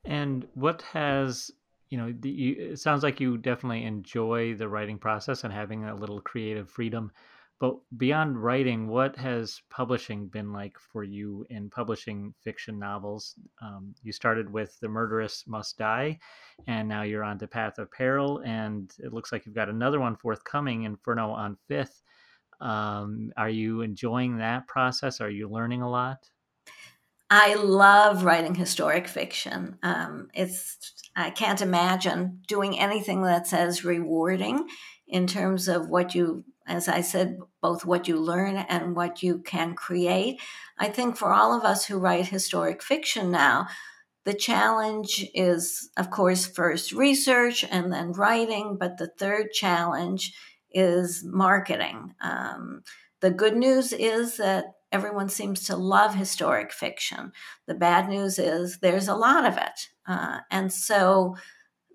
And 0.04 0.46
what 0.54 0.82
has, 0.92 1.50
you 1.90 1.98
know, 1.98 2.14
the, 2.18 2.30
you, 2.30 2.56
it 2.70 2.78
sounds 2.78 3.02
like 3.02 3.18
you 3.18 3.36
definitely 3.36 3.82
enjoy 3.82 4.54
the 4.54 4.68
writing 4.68 4.98
process 4.98 5.42
and 5.42 5.52
having 5.52 5.84
a 5.84 5.94
little 5.94 6.20
creative 6.20 6.70
freedom. 6.70 7.10
But 7.60 7.76
beyond 7.98 8.42
writing, 8.42 8.88
what 8.88 9.16
has 9.16 9.60
publishing 9.68 10.28
been 10.28 10.50
like 10.50 10.78
for 10.78 11.04
you 11.04 11.46
in 11.50 11.68
publishing 11.68 12.32
fiction 12.42 12.78
novels? 12.78 13.34
Um, 13.60 13.94
you 14.02 14.12
started 14.12 14.50
with 14.50 14.80
The 14.80 14.88
Murderess 14.88 15.44
Must 15.46 15.76
Die, 15.76 16.18
and 16.66 16.88
now 16.88 17.02
you're 17.02 17.22
on 17.22 17.38
to 17.38 17.46
Path 17.46 17.78
of 17.78 17.92
Peril, 17.92 18.40
and 18.46 18.90
it 18.98 19.12
looks 19.12 19.30
like 19.30 19.44
you've 19.44 19.54
got 19.54 19.68
another 19.68 20.00
one 20.00 20.16
forthcoming, 20.16 20.84
Inferno 20.84 21.30
on 21.32 21.58
Fifth. 21.68 22.02
Um, 22.62 23.30
are 23.36 23.50
you 23.50 23.82
enjoying 23.82 24.38
that 24.38 24.66
process? 24.66 25.20
Are 25.20 25.30
you 25.30 25.46
learning 25.46 25.82
a 25.82 25.90
lot? 25.90 26.30
I 27.28 27.54
love 27.54 28.24
writing 28.24 28.54
historic 28.54 29.06
fiction. 29.06 29.78
Um, 29.82 30.28
it's 30.32 30.78
I 31.14 31.30
can't 31.30 31.60
imagine 31.60 32.40
doing 32.48 32.78
anything 32.78 33.22
that's 33.22 33.52
as 33.52 33.84
rewarding 33.84 34.66
in 35.06 35.26
terms 35.26 35.68
of 35.68 35.88
what 35.88 36.14
you 36.14 36.44
as 36.66 36.88
I 36.88 37.00
said, 37.00 37.38
both 37.60 37.84
what 37.84 38.08
you 38.08 38.16
learn 38.18 38.56
and 38.56 38.94
what 38.94 39.22
you 39.22 39.38
can 39.38 39.74
create. 39.74 40.40
I 40.78 40.88
think 40.88 41.16
for 41.16 41.32
all 41.32 41.56
of 41.56 41.64
us 41.64 41.84
who 41.84 41.98
write 41.98 42.28
historic 42.28 42.82
fiction 42.82 43.30
now, 43.30 43.66
the 44.24 44.34
challenge 44.34 45.26
is, 45.34 45.90
of 45.96 46.10
course, 46.10 46.46
first 46.46 46.92
research 46.92 47.64
and 47.70 47.92
then 47.92 48.12
writing, 48.12 48.76
but 48.78 48.98
the 48.98 49.10
third 49.18 49.52
challenge 49.52 50.34
is 50.70 51.24
marketing. 51.24 52.14
Um, 52.20 52.82
the 53.20 53.30
good 53.30 53.56
news 53.56 53.92
is 53.92 54.36
that 54.36 54.66
everyone 54.92 55.28
seems 55.28 55.64
to 55.64 55.76
love 55.76 56.14
historic 56.14 56.72
fiction. 56.72 57.32
The 57.66 57.74
bad 57.74 58.08
news 58.08 58.38
is 58.38 58.78
there's 58.78 59.08
a 59.08 59.14
lot 59.14 59.46
of 59.46 59.56
it. 59.56 59.88
Uh, 60.06 60.40
and 60.50 60.72
so 60.72 61.36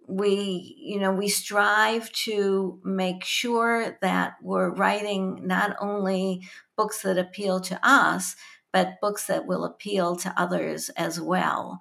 we 0.07 0.75
you 0.77 0.99
know 0.99 1.11
we 1.11 1.27
strive 1.27 2.11
to 2.11 2.79
make 2.83 3.23
sure 3.23 3.97
that 4.01 4.35
we're 4.41 4.69
writing 4.69 5.41
not 5.45 5.75
only 5.79 6.41
books 6.75 7.01
that 7.01 7.17
appeal 7.17 7.59
to 7.59 7.79
us 7.87 8.35
but 8.71 8.99
books 9.01 9.27
that 9.27 9.45
will 9.45 9.63
appeal 9.63 10.17
to 10.17 10.33
others 10.35 10.89
as 10.89 11.19
well. 11.21 11.79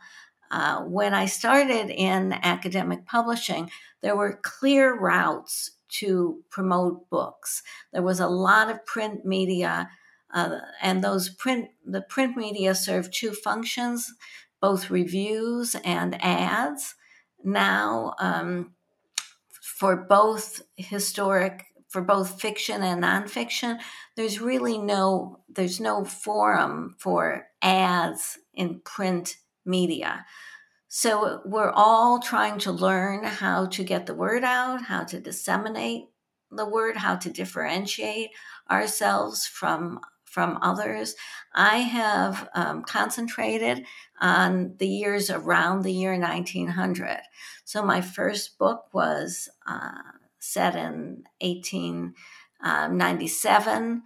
Uh, 0.50 0.82
when 0.82 1.14
i 1.14 1.26
started 1.26 1.90
in 1.90 2.32
academic 2.32 3.04
publishing 3.06 3.70
there 4.02 4.14
were 4.14 4.38
clear 4.42 4.94
routes 4.98 5.72
to 5.88 6.42
promote 6.50 7.08
books. 7.08 7.62
There 7.92 8.02
was 8.02 8.20
a 8.20 8.28
lot 8.28 8.70
of 8.70 8.84
print 8.84 9.24
media 9.24 9.90
uh, 10.32 10.58
and 10.82 11.02
those 11.02 11.28
print 11.28 11.68
the 11.86 12.02
print 12.02 12.36
media 12.36 12.74
served 12.74 13.14
two 13.14 13.32
functions 13.32 14.12
both 14.60 14.90
reviews 14.90 15.76
and 15.84 16.22
ads 16.22 16.94
now 17.44 18.14
um, 18.18 18.72
for 19.62 19.96
both 19.96 20.62
historic 20.76 21.66
for 21.88 22.02
both 22.02 22.40
fiction 22.40 22.82
and 22.82 23.04
nonfiction 23.04 23.78
there's 24.16 24.40
really 24.40 24.78
no 24.78 25.40
there's 25.48 25.80
no 25.80 26.04
forum 26.04 26.94
for 26.98 27.46
ads 27.62 28.38
in 28.54 28.80
print 28.80 29.36
media. 29.64 30.24
So 30.88 31.40
we're 31.44 31.72
all 31.72 32.20
trying 32.20 32.58
to 32.60 32.72
learn 32.72 33.24
how 33.24 33.66
to 33.66 33.82
get 33.82 34.06
the 34.06 34.14
word 34.14 34.44
out 34.44 34.82
how 34.82 35.04
to 35.04 35.20
disseminate 35.20 36.04
the 36.52 36.66
word 36.66 36.96
how 36.96 37.16
to 37.16 37.30
differentiate 37.30 38.30
ourselves 38.70 39.46
from 39.46 40.00
from 40.34 40.58
others. 40.60 41.14
I 41.54 41.76
have 41.76 42.48
um, 42.56 42.82
concentrated 42.82 43.86
on 44.20 44.74
the 44.78 44.88
years 44.88 45.30
around 45.30 45.82
the 45.82 45.92
year 45.92 46.18
1900. 46.18 47.20
So 47.64 47.84
my 47.84 48.00
first 48.00 48.58
book 48.58 48.86
was 48.92 49.48
uh, 49.64 49.92
set 50.40 50.74
in 50.74 51.22
1897. 51.40 53.82
Um, 53.82 54.02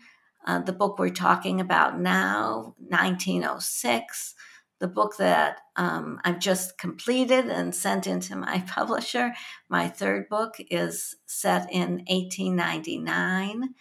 uh, 0.46 0.60
the 0.60 0.74
book 0.74 0.98
we're 0.98 1.08
talking 1.08 1.62
about 1.62 1.98
now, 1.98 2.74
1906. 2.78 4.34
The 4.80 4.86
book 4.86 5.16
that 5.16 5.60
um, 5.76 6.20
I've 6.24 6.38
just 6.38 6.76
completed 6.76 7.46
and 7.46 7.74
sent 7.74 8.06
into 8.06 8.36
my 8.36 8.60
publisher, 8.68 9.32
my 9.70 9.88
third 9.88 10.28
book, 10.28 10.56
is 10.70 11.16
set 11.24 11.72
in 11.72 12.04
1899. 12.06 13.74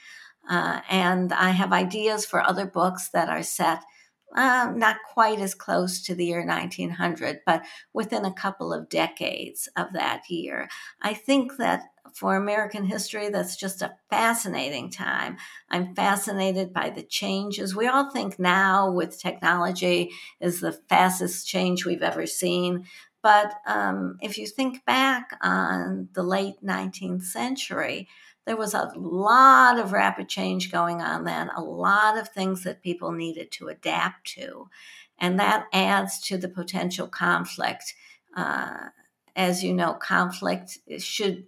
Uh, 0.47 0.81
and 0.89 1.33
I 1.33 1.49
have 1.49 1.73
ideas 1.73 2.25
for 2.25 2.41
other 2.41 2.65
books 2.65 3.09
that 3.09 3.29
are 3.29 3.43
set 3.43 3.83
uh, 4.35 4.71
not 4.75 4.97
quite 5.13 5.39
as 5.39 5.55
close 5.55 6.01
to 6.01 6.13
the 6.13 6.25
year 6.25 6.45
1900, 6.45 7.39
but 7.45 7.63
within 7.93 8.25
a 8.25 8.33
couple 8.33 8.73
of 8.73 8.89
decades 8.89 9.69
of 9.77 9.93
that 9.93 10.29
year. 10.29 10.67
I 11.01 11.13
think 11.13 11.57
that 11.57 11.83
for 12.13 12.35
American 12.35 12.83
history, 12.83 13.29
that's 13.29 13.55
just 13.55 13.81
a 13.81 13.95
fascinating 14.09 14.91
time. 14.91 15.37
I'm 15.69 15.95
fascinated 15.95 16.73
by 16.73 16.89
the 16.89 17.03
changes. 17.03 17.75
We 17.75 17.87
all 17.87 18.09
think 18.11 18.37
now 18.37 18.91
with 18.91 19.19
technology 19.19 20.11
is 20.41 20.59
the 20.59 20.71
fastest 20.71 21.47
change 21.47 21.85
we've 21.85 22.03
ever 22.03 22.25
seen. 22.25 22.85
But 23.23 23.53
um, 23.65 24.17
if 24.21 24.37
you 24.37 24.47
think 24.47 24.85
back 24.85 25.37
on 25.41 26.09
the 26.13 26.23
late 26.23 26.55
19th 26.63 27.23
century, 27.23 28.07
there 28.47 28.55
was 28.55 28.73
a 28.73 28.93
lot 28.95 29.77
of 29.77 29.91
rapid 29.91 30.29
change 30.29 30.71
going 30.71 31.01
on 31.01 31.25
then, 31.25 31.49
a 31.55 31.61
lot 31.61 32.17
of 32.17 32.29
things 32.29 32.63
that 32.63 32.81
people 32.81 33.11
needed 33.11 33.51
to 33.51 33.67
adapt 33.67 34.25
to. 34.35 34.69
And 35.19 35.37
that 35.37 35.65
adds 35.73 36.19
to 36.27 36.37
the 36.37 36.47
potential 36.47 37.09
conflict. 37.09 37.93
Uh, 38.35 38.87
as 39.35 39.65
you 39.65 39.73
know, 39.73 39.93
conflict 39.93 40.77
should 40.97 41.45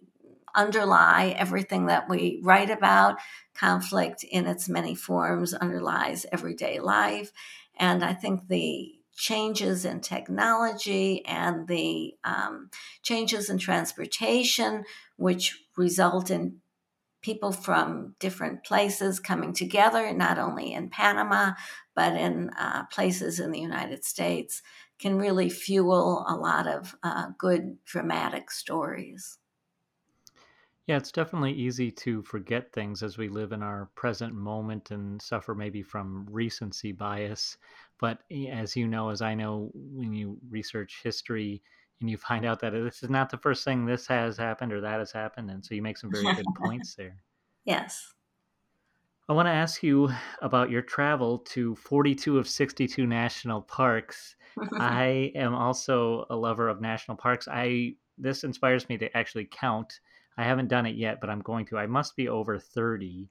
underlie 0.54 1.34
everything 1.38 1.86
that 1.86 2.10
we 2.10 2.42
write 2.44 2.70
about. 2.70 3.18
Conflict 3.56 4.26
in 4.26 4.46
its 4.46 4.68
many 4.68 4.94
forms 4.94 5.54
underlies 5.54 6.26
everyday 6.34 6.82
life. 6.82 7.32
And 7.78 8.04
I 8.04 8.14
think 8.14 8.50
the 8.50 8.94
changes 9.16 9.86
in 9.86 10.02
technology 10.02 11.26
and 11.26 11.66
the 11.70 12.16
um, 12.26 12.70
changes 13.04 13.50
in 13.50 13.58
transportation, 13.58 14.84
which 15.16 15.64
result 15.78 16.30
in 16.30 16.58
people 17.22 17.52
from 17.52 18.16
different 18.20 18.64
places 18.64 19.20
coming 19.20 19.54
together, 19.54 20.14
not 20.14 20.38
only 20.40 20.74
in 20.74 20.90
Panama, 20.90 21.54
but 21.96 22.16
in 22.16 22.50
uh, 22.52 22.86
places 22.88 23.40
in 23.40 23.52
the 23.52 23.60
United 23.60 24.06
States, 24.06 24.62
can 25.00 25.18
really 25.18 25.50
fuel 25.50 26.26
a 26.28 26.36
lot 26.36 26.68
of 26.68 26.96
uh, 27.04 27.32
good 27.38 27.84
dramatic 27.86 28.52
stories. 28.52 29.38
Yeah, 30.88 30.98
it's 30.98 31.12
definitely 31.12 31.54
easy 31.54 31.92
to 31.92 32.24
forget 32.24 32.74
things 32.74 33.04
as 33.04 33.18
we 33.18 33.30
live 33.30 33.52
in 33.52 33.62
our 33.62 33.86
present 33.96 34.34
moment 34.34 34.90
and 34.92 35.22
suffer 35.22 35.54
maybe 35.54 35.84
from 35.84 36.26
recency 36.30 36.92
bias. 36.92 37.58
But 38.00 38.24
as 38.32 38.76
you 38.76 38.88
know, 38.88 39.10
as 39.10 39.22
I 39.22 39.36
know, 39.36 39.72
when 39.74 40.14
you 40.14 40.40
research 40.50 41.02
history 41.04 41.64
and 42.02 42.10
you 42.10 42.18
find 42.18 42.46
out 42.46 42.60
that 42.62 42.72
this 42.72 43.04
is 43.04 43.10
not 43.10 43.30
the 43.30 43.38
first 43.38 43.64
thing 43.64 43.86
this 43.86 44.08
has 44.08 44.38
happened 44.38 44.72
or 44.72 44.82
that 44.82 45.00
has 45.00 45.12
happened. 45.12 45.50
And 45.50 45.64
so 45.64 45.76
you 45.76 45.82
make 45.82 45.98
some 45.98 46.12
very 46.12 46.34
good 46.36 46.46
points 46.58 46.96
there. 46.96 47.18
Yes. 47.66 48.14
I 49.28 49.34
want 49.34 49.48
to 49.48 49.52
ask 49.52 49.84
you 49.84 50.10
about 50.42 50.72
your 50.72 50.82
travel 50.82 51.40
to 51.40 51.76
42 51.76 52.40
of 52.40 52.48
62 52.48 53.06
national 53.06 53.62
parks. 53.62 54.36
I 54.74 55.32
am 55.36 55.54
also 55.54 56.26
a 56.30 56.36
lover 56.36 56.68
of 56.68 56.82
national 56.82 57.18
parks. 57.18 57.48
I 57.48 57.96
this 58.18 58.44
inspires 58.44 58.90
me 58.90 58.98
to 58.98 59.16
actually 59.16 59.48
count 59.50 60.00
I 60.40 60.44
haven't 60.44 60.70
done 60.70 60.86
it 60.86 60.96
yet, 60.96 61.20
but 61.20 61.30
I'm 61.30 61.42
going 61.42 61.66
to. 61.66 61.78
I 61.78 61.86
must 61.86 62.16
be 62.16 62.30
over 62.30 62.58
30. 62.58 63.30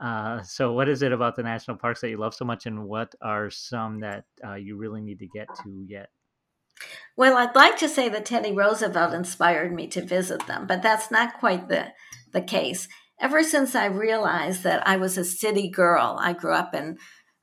Uh, 0.00 0.42
so, 0.42 0.72
what 0.72 0.88
is 0.88 1.02
it 1.02 1.12
about 1.12 1.36
the 1.36 1.42
national 1.44 1.76
parks 1.76 2.00
that 2.00 2.10
you 2.10 2.16
love 2.16 2.34
so 2.34 2.44
much, 2.44 2.66
and 2.66 2.84
what 2.84 3.14
are 3.22 3.48
some 3.48 4.00
that 4.00 4.24
uh, 4.44 4.54
you 4.54 4.76
really 4.76 5.00
need 5.00 5.20
to 5.20 5.28
get 5.28 5.46
to 5.62 5.84
yet? 5.86 6.10
Well, 7.16 7.36
I'd 7.36 7.54
like 7.54 7.76
to 7.78 7.88
say 7.88 8.08
that 8.08 8.26
Teddy 8.26 8.52
Roosevelt 8.52 9.12
inspired 9.12 9.72
me 9.72 9.88
to 9.88 10.04
visit 10.04 10.46
them, 10.46 10.66
but 10.66 10.82
that's 10.82 11.10
not 11.10 11.38
quite 11.38 11.68
the, 11.68 11.92
the 12.32 12.40
case. 12.40 12.88
Ever 13.20 13.42
since 13.42 13.74
I 13.74 13.86
realized 13.86 14.62
that 14.62 14.86
I 14.86 14.96
was 14.96 15.18
a 15.18 15.24
city 15.24 15.68
girl, 15.68 16.16
I 16.20 16.32
grew 16.32 16.54
up 16.54 16.74
in 16.74 16.98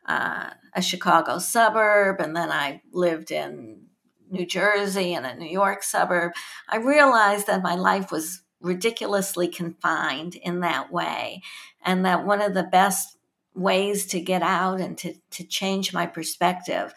uh, 0.07 0.51
a 0.73 0.81
Chicago 0.81 1.39
suburb, 1.39 2.21
and 2.21 2.35
then 2.35 2.51
I 2.51 2.81
lived 2.93 3.31
in 3.31 3.87
New 4.29 4.45
Jersey 4.45 5.13
and 5.13 5.25
a 5.25 5.35
New 5.35 5.49
York 5.49 5.83
suburb. 5.83 6.31
I 6.69 6.77
realized 6.77 7.47
that 7.47 7.63
my 7.63 7.75
life 7.75 8.11
was 8.11 8.43
ridiculously 8.61 9.47
confined 9.47 10.35
in 10.35 10.61
that 10.61 10.91
way. 10.91 11.41
And 11.83 12.05
that 12.05 12.25
one 12.25 12.41
of 12.41 12.53
the 12.53 12.63
best 12.63 13.17
ways 13.53 14.05
to 14.07 14.19
get 14.19 14.41
out 14.41 14.81
and 14.81 14.97
to, 14.97 15.13
to 15.31 15.43
change 15.45 15.93
my 15.93 16.05
perspective 16.05 16.93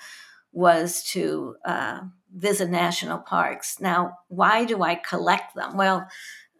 was 0.52 1.04
to 1.04 1.56
uh, 1.64 2.00
visit 2.34 2.70
national 2.70 3.18
parks. 3.18 3.80
Now, 3.80 4.18
why 4.28 4.64
do 4.64 4.82
I 4.82 4.94
collect 4.94 5.54
them? 5.54 5.76
Well, 5.76 6.08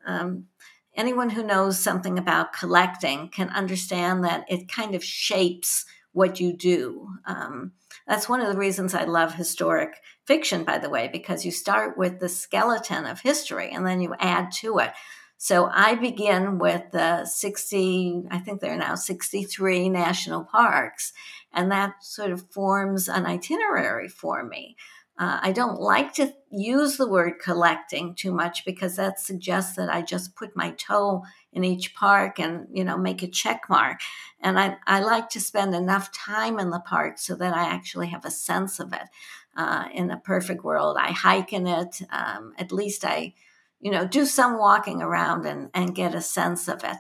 um, 0.07 0.47
anyone 0.95 1.31
who 1.31 1.43
knows 1.43 1.79
something 1.79 2.19
about 2.19 2.53
collecting 2.53 3.29
can 3.29 3.51
understand 3.51 4.25
that 4.25 4.45
it 4.49 4.69
kind 4.69 4.95
of 4.95 5.05
shapes 5.05 5.85
what 6.13 6.41
you 6.41 6.53
do. 6.53 7.09
Um, 7.27 7.73
that's 8.07 8.29
one 8.29 8.41
of 8.41 8.51
the 8.51 8.59
reasons 8.59 8.95
I 8.95 9.05
love 9.05 9.35
historic 9.35 10.01
fiction, 10.25 10.65
by 10.65 10.79
the 10.79 10.91
way, 10.91 11.09
because 11.13 11.45
you 11.45 11.51
start 11.51 11.97
with 11.99 12.19
the 12.19 12.29
skeleton 12.29 13.05
of 13.07 13.21
history 13.21 13.71
and 13.71 13.87
then 13.87 14.01
you 14.01 14.15
add 14.19 14.51
to 14.61 14.79
it. 14.79 14.91
So 15.37 15.71
I 15.73 15.95
begin 15.95 16.59
with 16.59 16.91
the 16.91 17.25
60, 17.25 18.25
I 18.31 18.39
think 18.39 18.61
there 18.61 18.73
are 18.73 18.77
now 18.77 18.97
63 18.97 19.89
national 19.89 20.45
parks, 20.45 21.13
and 21.53 21.71
that 21.71 22.03
sort 22.03 22.33
of 22.33 22.51
forms 22.51 23.09
an 23.09 23.25
itinerary 23.25 24.09
for 24.09 24.43
me. 24.45 24.77
Uh, 25.19 25.41
I 25.43 25.53
don't 25.53 25.81
like 25.81 26.15
to 26.15 26.33
use 26.51 26.97
the 26.97 27.09
word 27.09 27.41
collecting 27.41 28.15
too 28.15 28.33
much 28.33 28.65
because 28.65 28.95
that 28.97 29.19
suggests 29.19 29.75
that 29.75 29.93
I 29.93 30.01
just 30.01 30.37
put 30.37 30.57
my 30.57 30.71
toe 30.73 31.25
in 31.53 31.65
each 31.65 31.95
park 31.95 32.39
and 32.39 32.69
you 32.73 32.85
know 32.85 32.97
make 32.97 33.23
a 33.23 33.29
check 33.29 33.63
mark. 33.69 34.01
And 34.41 34.61
I, 34.61 34.77
I 34.87 35.01
like 35.01 35.29
to 35.31 35.41
spend 35.41 35.75
enough 35.75 36.13
time 36.13 36.61
in 36.61 36.71
the 36.71 36.79
park 36.81 37.19
so 37.19 37.35
that 37.35 37.53
I 37.53 37.65
actually 37.65 38.09
have 38.09 38.25
a 38.25 38.31
sense 38.31 38.79
of 38.79 38.93
it. 38.93 39.09
Uh, 39.57 39.89
in 39.93 40.09
a 40.13 40.19
perfect 40.19 40.63
world, 40.63 40.97
I 41.01 41.11
hike 41.11 41.53
in 41.53 41.67
it. 41.67 42.01
Um, 42.11 42.55
at 42.57 42.71
least 42.71 43.05
I, 43.05 43.35
you 43.81 43.91
know, 43.91 44.07
do 44.07 44.25
some 44.25 44.57
walking 44.57 45.03
around 45.03 45.47
and, 45.47 45.71
and 45.75 45.97
get 45.97 46.15
a 46.15 46.21
sense 46.21 46.69
of 46.69 46.85
it. 46.85 46.97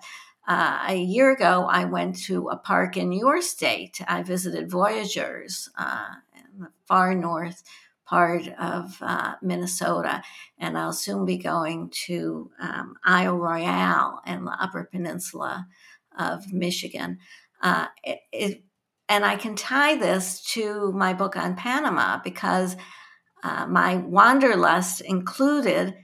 Uh, 0.48 0.86
a 0.88 0.96
year 0.96 1.30
ago, 1.30 1.68
I 1.70 1.84
went 1.84 2.16
to 2.24 2.48
a 2.48 2.56
park 2.56 2.96
in 2.96 3.12
your 3.12 3.42
state. 3.42 4.00
I 4.08 4.24
visited 4.24 4.70
Voyageurs 4.70 5.70
uh, 5.78 6.06
in 6.34 6.62
the 6.62 6.70
far 6.86 7.14
north 7.14 7.62
part 8.08 8.48
of 8.58 8.96
uh, 9.02 9.34
Minnesota, 9.42 10.22
and 10.58 10.78
I'll 10.78 10.92
soon 10.92 11.26
be 11.26 11.36
going 11.36 11.90
to 12.06 12.50
um, 12.60 12.94
Isle 13.04 13.36
Royale 13.36 14.20
and 14.24 14.46
the 14.46 14.56
Upper 14.58 14.88
Peninsula 14.90 15.66
of 16.18 16.52
Michigan. 16.52 17.18
Uh, 17.62 17.86
it, 18.02 18.20
it, 18.32 18.62
and 19.08 19.24
I 19.24 19.36
can 19.36 19.56
tie 19.56 19.96
this 19.96 20.42
to 20.52 20.92
my 20.92 21.12
book 21.12 21.36
on 21.36 21.54
Panama 21.56 22.20
because 22.22 22.76
uh, 23.42 23.66
my 23.66 23.96
wanderlust 23.96 25.00
included 25.02 25.94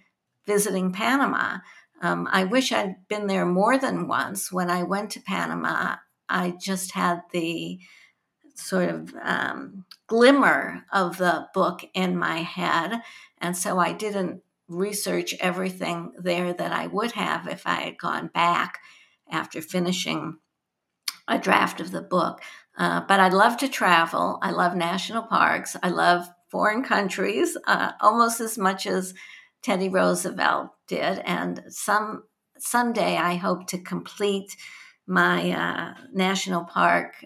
visiting 0.46 0.92
Panama. 0.92 1.58
Um, 2.02 2.28
I 2.30 2.44
wish 2.44 2.70
I'd 2.70 2.96
been 3.08 3.28
there 3.28 3.46
more 3.46 3.78
than 3.78 4.08
once. 4.08 4.52
When 4.52 4.68
I 4.68 4.82
went 4.82 5.10
to 5.12 5.22
Panama, 5.22 5.96
I 6.28 6.54
just 6.60 6.92
had 6.92 7.22
the 7.32 7.78
sort 8.54 8.90
of 8.90 9.14
um, 9.22 9.84
glimmer 10.06 10.84
of 10.92 11.18
the 11.18 11.48
book 11.54 11.84
in 11.94 12.16
my 12.16 12.38
head. 12.38 13.00
And 13.38 13.56
so 13.56 13.78
I 13.78 13.92
didn't 13.92 14.42
research 14.68 15.34
everything 15.40 16.12
there 16.18 16.52
that 16.52 16.72
I 16.72 16.86
would 16.86 17.12
have 17.12 17.46
if 17.46 17.66
I 17.66 17.82
had 17.82 17.98
gone 17.98 18.28
back 18.28 18.78
after 19.30 19.60
finishing 19.60 20.38
a 21.28 21.38
draft 21.38 21.80
of 21.80 21.90
the 21.90 22.02
book. 22.02 22.40
Uh, 22.76 23.02
but 23.06 23.20
I 23.20 23.28
love 23.28 23.56
to 23.58 23.68
travel. 23.68 24.38
I 24.42 24.50
love 24.50 24.74
national 24.74 25.22
parks. 25.22 25.76
I 25.82 25.90
love 25.90 26.28
foreign 26.48 26.82
countries 26.82 27.56
uh, 27.66 27.92
almost 28.00 28.40
as 28.40 28.58
much 28.58 28.86
as 28.86 29.14
Teddy 29.62 29.88
Roosevelt 29.88 30.70
did. 30.86 31.20
And 31.20 31.62
some 31.68 32.24
someday 32.58 33.16
I 33.16 33.34
hope 33.34 33.66
to 33.68 33.78
complete 33.78 34.56
my 35.06 35.50
uh, 35.50 35.94
national 36.12 36.64
park 36.64 37.24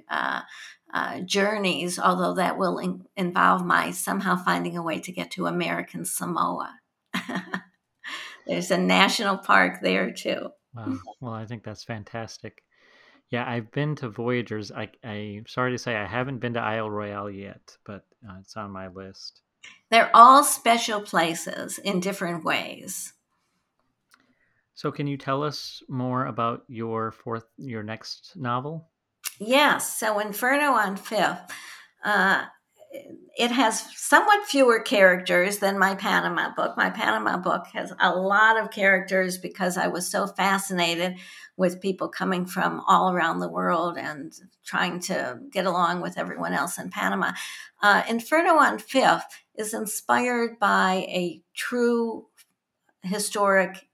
uh, 0.92 1.20
journeys, 1.20 1.98
although 1.98 2.34
that 2.34 2.58
will 2.58 2.78
in- 2.78 3.06
involve 3.16 3.64
my 3.64 3.90
somehow 3.90 4.36
finding 4.36 4.76
a 4.76 4.82
way 4.82 5.00
to 5.00 5.12
get 5.12 5.30
to 5.32 5.46
American 5.46 6.04
Samoa. 6.04 6.78
There's 8.46 8.70
a 8.70 8.78
national 8.78 9.38
park 9.38 9.80
there 9.82 10.10
too. 10.10 10.48
Wow. 10.74 10.98
Well, 11.20 11.32
I 11.32 11.44
think 11.44 11.64
that's 11.64 11.84
fantastic. 11.84 12.62
Yeah, 13.30 13.48
I've 13.48 13.70
been 13.72 13.94
to 13.96 14.08
Voyageurs. 14.08 14.72
I, 14.72 14.88
I'm 15.04 15.46
sorry 15.46 15.72
to 15.72 15.78
say 15.78 15.96
I 15.96 16.06
haven't 16.06 16.38
been 16.38 16.54
to 16.54 16.60
Isle 16.60 16.90
Royale 16.90 17.30
yet, 17.30 17.76
but 17.84 18.06
uh, 18.26 18.36
it's 18.40 18.56
on 18.56 18.70
my 18.70 18.88
list. 18.88 19.42
They're 19.90 20.10
all 20.14 20.44
special 20.44 21.00
places 21.00 21.78
in 21.78 22.00
different 22.00 22.44
ways. 22.44 23.12
So, 24.74 24.92
can 24.92 25.06
you 25.06 25.18
tell 25.18 25.42
us 25.42 25.82
more 25.88 26.26
about 26.26 26.62
your 26.68 27.10
fourth, 27.10 27.44
your 27.58 27.82
next 27.82 28.34
novel? 28.36 28.88
Yes. 29.38 29.98
So 29.98 30.18
Inferno 30.18 30.72
on 30.72 30.96
Fifth, 30.96 31.52
uh, 32.04 32.44
it 33.38 33.50
has 33.50 33.86
somewhat 33.96 34.46
fewer 34.46 34.80
characters 34.80 35.58
than 35.58 35.78
my 35.78 35.94
Panama 35.94 36.54
book. 36.54 36.76
My 36.76 36.90
Panama 36.90 37.36
book 37.36 37.66
has 37.72 37.92
a 38.00 38.14
lot 38.14 38.58
of 38.58 38.70
characters 38.70 39.38
because 39.38 39.76
I 39.76 39.88
was 39.88 40.10
so 40.10 40.26
fascinated 40.26 41.16
with 41.56 41.80
people 41.80 42.08
coming 42.08 42.46
from 42.46 42.82
all 42.88 43.12
around 43.12 43.40
the 43.40 43.48
world 43.48 43.98
and 43.98 44.32
trying 44.64 45.00
to 45.00 45.38
get 45.52 45.66
along 45.66 46.00
with 46.00 46.16
everyone 46.16 46.54
else 46.54 46.78
in 46.78 46.90
Panama. 46.90 47.32
Uh, 47.82 48.02
Inferno 48.08 48.56
on 48.56 48.78
Fifth 48.78 49.42
is 49.54 49.74
inspired 49.74 50.58
by 50.58 51.06
a 51.08 51.42
true 51.54 52.26
historic, 53.02 53.86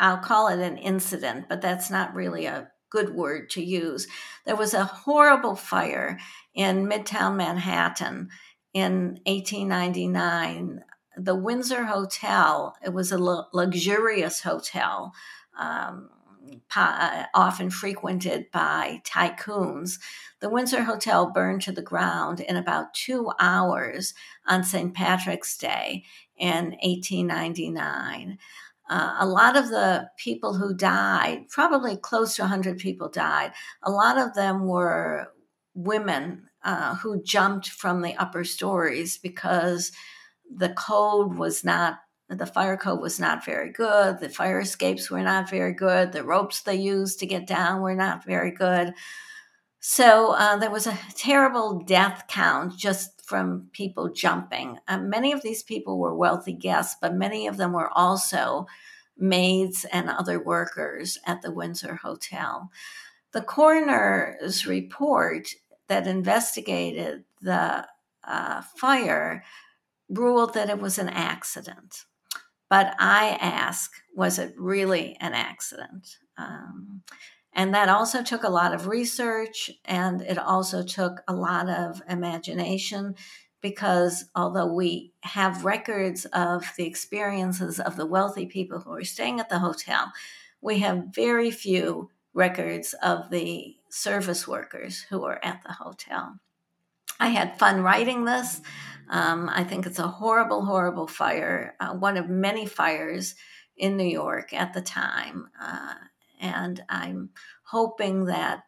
I'll 0.00 0.18
call 0.18 0.48
it 0.48 0.58
an 0.58 0.76
incident, 0.76 1.46
but 1.48 1.62
that's 1.62 1.90
not 1.90 2.14
really 2.14 2.46
a 2.46 2.70
good 2.94 3.12
word 3.12 3.50
to 3.50 3.60
use. 3.60 4.06
There 4.46 4.54
was 4.54 4.72
a 4.72 4.84
horrible 4.84 5.56
fire 5.56 6.16
in 6.54 6.86
Midtown 6.86 7.34
Manhattan 7.34 8.28
in 8.72 9.18
1899. 9.26 10.84
The 11.16 11.34
Windsor 11.34 11.86
Hotel, 11.86 12.76
it 12.84 12.92
was 12.92 13.10
a 13.10 13.18
luxurious 13.18 14.42
hotel. 14.42 15.12
Um, 15.58 16.08
uh, 16.76 17.24
often 17.34 17.70
frequented 17.70 18.50
by 18.52 19.00
tycoons. 19.04 19.98
The 20.40 20.50
Windsor 20.50 20.84
Hotel 20.84 21.30
burned 21.30 21.62
to 21.62 21.72
the 21.72 21.82
ground 21.82 22.38
in 22.40 22.56
about 22.56 22.94
two 22.94 23.32
hours 23.40 24.14
on 24.46 24.62
St. 24.62 24.92
Patrick's 24.94 25.56
Day 25.56 26.04
in 26.36 26.76
1899. 26.82 28.38
Uh, 28.88 29.16
a 29.18 29.26
lot 29.26 29.56
of 29.56 29.68
the 29.68 30.08
people 30.18 30.54
who 30.54 30.74
died, 30.74 31.48
probably 31.48 31.96
close 31.96 32.36
to 32.36 32.42
100 32.42 32.78
people 32.78 33.08
died, 33.08 33.52
a 33.82 33.90
lot 33.90 34.18
of 34.18 34.34
them 34.34 34.66
were 34.66 35.28
women 35.74 36.48
uh, 36.64 36.94
who 36.96 37.22
jumped 37.22 37.68
from 37.68 38.02
the 38.02 38.14
upper 38.16 38.44
stories 38.44 39.18
because 39.18 39.92
the 40.54 40.70
code 40.70 41.36
was 41.36 41.64
not 41.64 41.98
the 42.28 42.46
fire 42.46 42.76
code 42.76 43.00
was 43.00 43.20
not 43.20 43.44
very 43.44 43.70
good 43.70 44.18
the 44.18 44.28
fire 44.28 44.60
escapes 44.60 45.10
were 45.10 45.22
not 45.22 45.48
very 45.50 45.72
good 45.72 46.12
the 46.12 46.24
ropes 46.24 46.62
they 46.62 46.74
used 46.74 47.18
to 47.18 47.26
get 47.26 47.46
down 47.46 47.82
were 47.82 47.94
not 47.94 48.24
very 48.24 48.50
good 48.50 48.94
so 49.86 50.30
uh, 50.32 50.56
there 50.56 50.70
was 50.70 50.86
a 50.86 50.98
terrible 51.14 51.78
death 51.78 52.24
count 52.26 52.74
just 52.74 53.20
from 53.26 53.68
people 53.72 54.08
jumping. 54.08 54.78
Uh, 54.88 54.96
many 54.96 55.30
of 55.30 55.42
these 55.42 55.62
people 55.62 55.98
were 55.98 56.16
wealthy 56.16 56.54
guests, 56.54 56.96
but 57.02 57.14
many 57.14 57.46
of 57.46 57.58
them 57.58 57.74
were 57.74 57.90
also 57.92 58.64
maids 59.18 59.84
and 59.92 60.08
other 60.08 60.42
workers 60.42 61.18
at 61.26 61.42
the 61.42 61.52
Windsor 61.52 61.96
Hotel. 61.96 62.70
The 63.32 63.42
coroner's 63.42 64.66
report 64.66 65.48
that 65.88 66.06
investigated 66.06 67.24
the 67.42 67.86
uh, 68.26 68.62
fire 68.62 69.44
ruled 70.08 70.54
that 70.54 70.70
it 70.70 70.80
was 70.80 70.96
an 70.96 71.10
accident. 71.10 72.06
But 72.70 72.94
I 72.98 73.36
ask, 73.38 73.90
was 74.14 74.38
it 74.38 74.54
really 74.56 75.14
an 75.20 75.34
accident? 75.34 76.16
Um, 76.38 77.02
and 77.54 77.74
that 77.74 77.88
also 77.88 78.22
took 78.22 78.42
a 78.42 78.50
lot 78.50 78.74
of 78.74 78.88
research 78.88 79.70
and 79.84 80.20
it 80.22 80.38
also 80.38 80.82
took 80.82 81.22
a 81.28 81.34
lot 81.34 81.68
of 81.68 82.02
imagination 82.08 83.14
because 83.60 84.26
although 84.34 84.66
we 84.66 85.12
have 85.22 85.64
records 85.64 86.26
of 86.26 86.70
the 86.76 86.84
experiences 86.84 87.80
of 87.80 87.96
the 87.96 88.04
wealthy 88.04 88.44
people 88.44 88.80
who 88.80 88.92
are 88.92 89.04
staying 89.04 89.40
at 89.40 89.48
the 89.48 89.58
hotel, 89.58 90.12
we 90.60 90.80
have 90.80 91.14
very 91.14 91.50
few 91.50 92.10
records 92.34 92.94
of 93.02 93.30
the 93.30 93.76
service 93.88 94.46
workers 94.46 95.06
who 95.08 95.24
are 95.24 95.40
at 95.42 95.62
the 95.62 95.72
hotel. 95.72 96.38
I 97.20 97.28
had 97.28 97.58
fun 97.58 97.82
writing 97.82 98.24
this. 98.24 98.60
Um, 99.08 99.48
I 99.48 99.64
think 99.64 99.86
it's 99.86 99.98
a 99.98 100.08
horrible, 100.08 100.64
horrible 100.64 101.06
fire, 101.06 101.74
uh, 101.78 101.94
one 101.94 102.16
of 102.16 102.28
many 102.28 102.66
fires 102.66 103.34
in 103.76 103.96
New 103.96 104.04
York 104.04 104.52
at 104.52 104.74
the 104.74 104.82
time. 104.82 105.48
Uh, 105.60 105.94
and 106.40 106.82
I'm 106.88 107.30
hoping 107.64 108.26
that 108.26 108.64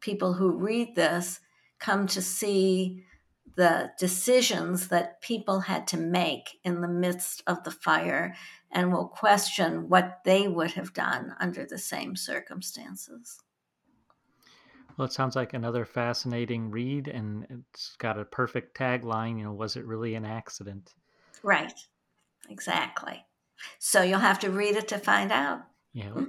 people 0.00 0.34
who 0.34 0.50
read 0.50 0.94
this 0.94 1.40
come 1.78 2.06
to 2.08 2.22
see 2.22 3.04
the 3.56 3.90
decisions 3.98 4.88
that 4.88 5.20
people 5.20 5.60
had 5.60 5.86
to 5.88 5.96
make 5.96 6.58
in 6.62 6.80
the 6.80 6.88
midst 6.88 7.42
of 7.46 7.64
the 7.64 7.70
fire 7.70 8.34
and 8.70 8.92
will 8.92 9.08
question 9.08 9.88
what 9.88 10.20
they 10.24 10.46
would 10.46 10.72
have 10.72 10.92
done 10.92 11.34
under 11.40 11.64
the 11.64 11.78
same 11.78 12.16
circumstances. 12.16 13.40
Well, 14.96 15.06
it 15.06 15.12
sounds 15.12 15.36
like 15.36 15.52
another 15.52 15.84
fascinating 15.84 16.70
read, 16.70 17.08
and 17.08 17.46
it's 17.50 17.96
got 17.96 18.18
a 18.18 18.24
perfect 18.24 18.76
tagline. 18.76 19.38
You 19.38 19.44
know, 19.44 19.52
was 19.52 19.76
it 19.76 19.84
really 19.84 20.14
an 20.14 20.24
accident? 20.24 20.94
Right, 21.42 21.78
exactly. 22.48 23.24
So 23.78 24.02
you'll 24.02 24.20
have 24.20 24.38
to 24.40 24.50
read 24.50 24.76
it 24.76 24.88
to 24.88 24.98
find 24.98 25.32
out. 25.32 25.60
Yeah. 25.96 26.12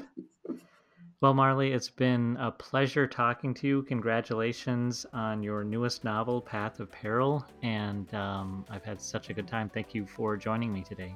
Well, 1.19 1.33
Marlie, 1.33 1.71
it's 1.71 1.89
been 1.89 2.37
a 2.39 2.51
pleasure 2.51 3.07
talking 3.07 3.55
to 3.55 3.67
you. 3.67 3.81
Congratulations 3.81 5.03
on 5.13 5.41
your 5.41 5.63
newest 5.63 6.03
novel, 6.03 6.41
Path 6.41 6.79
of 6.79 6.91
Peril. 6.91 7.43
And 7.63 8.13
um, 8.13 8.65
I've 8.69 8.83
had 8.83 9.01
such 9.01 9.31
a 9.31 9.33
good 9.33 9.47
time. 9.47 9.67
Thank 9.67 9.95
you 9.95 10.05
for 10.05 10.37
joining 10.37 10.71
me 10.71 10.83
today. 10.83 11.15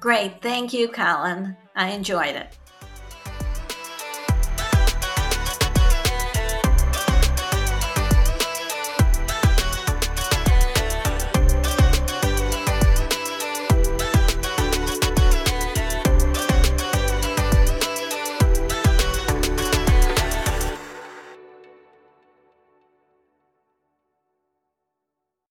Great. 0.00 0.40
Thank 0.40 0.72
you, 0.72 0.88
Colin. 0.88 1.54
I 1.76 1.90
enjoyed 1.90 2.36
it. 2.36 2.56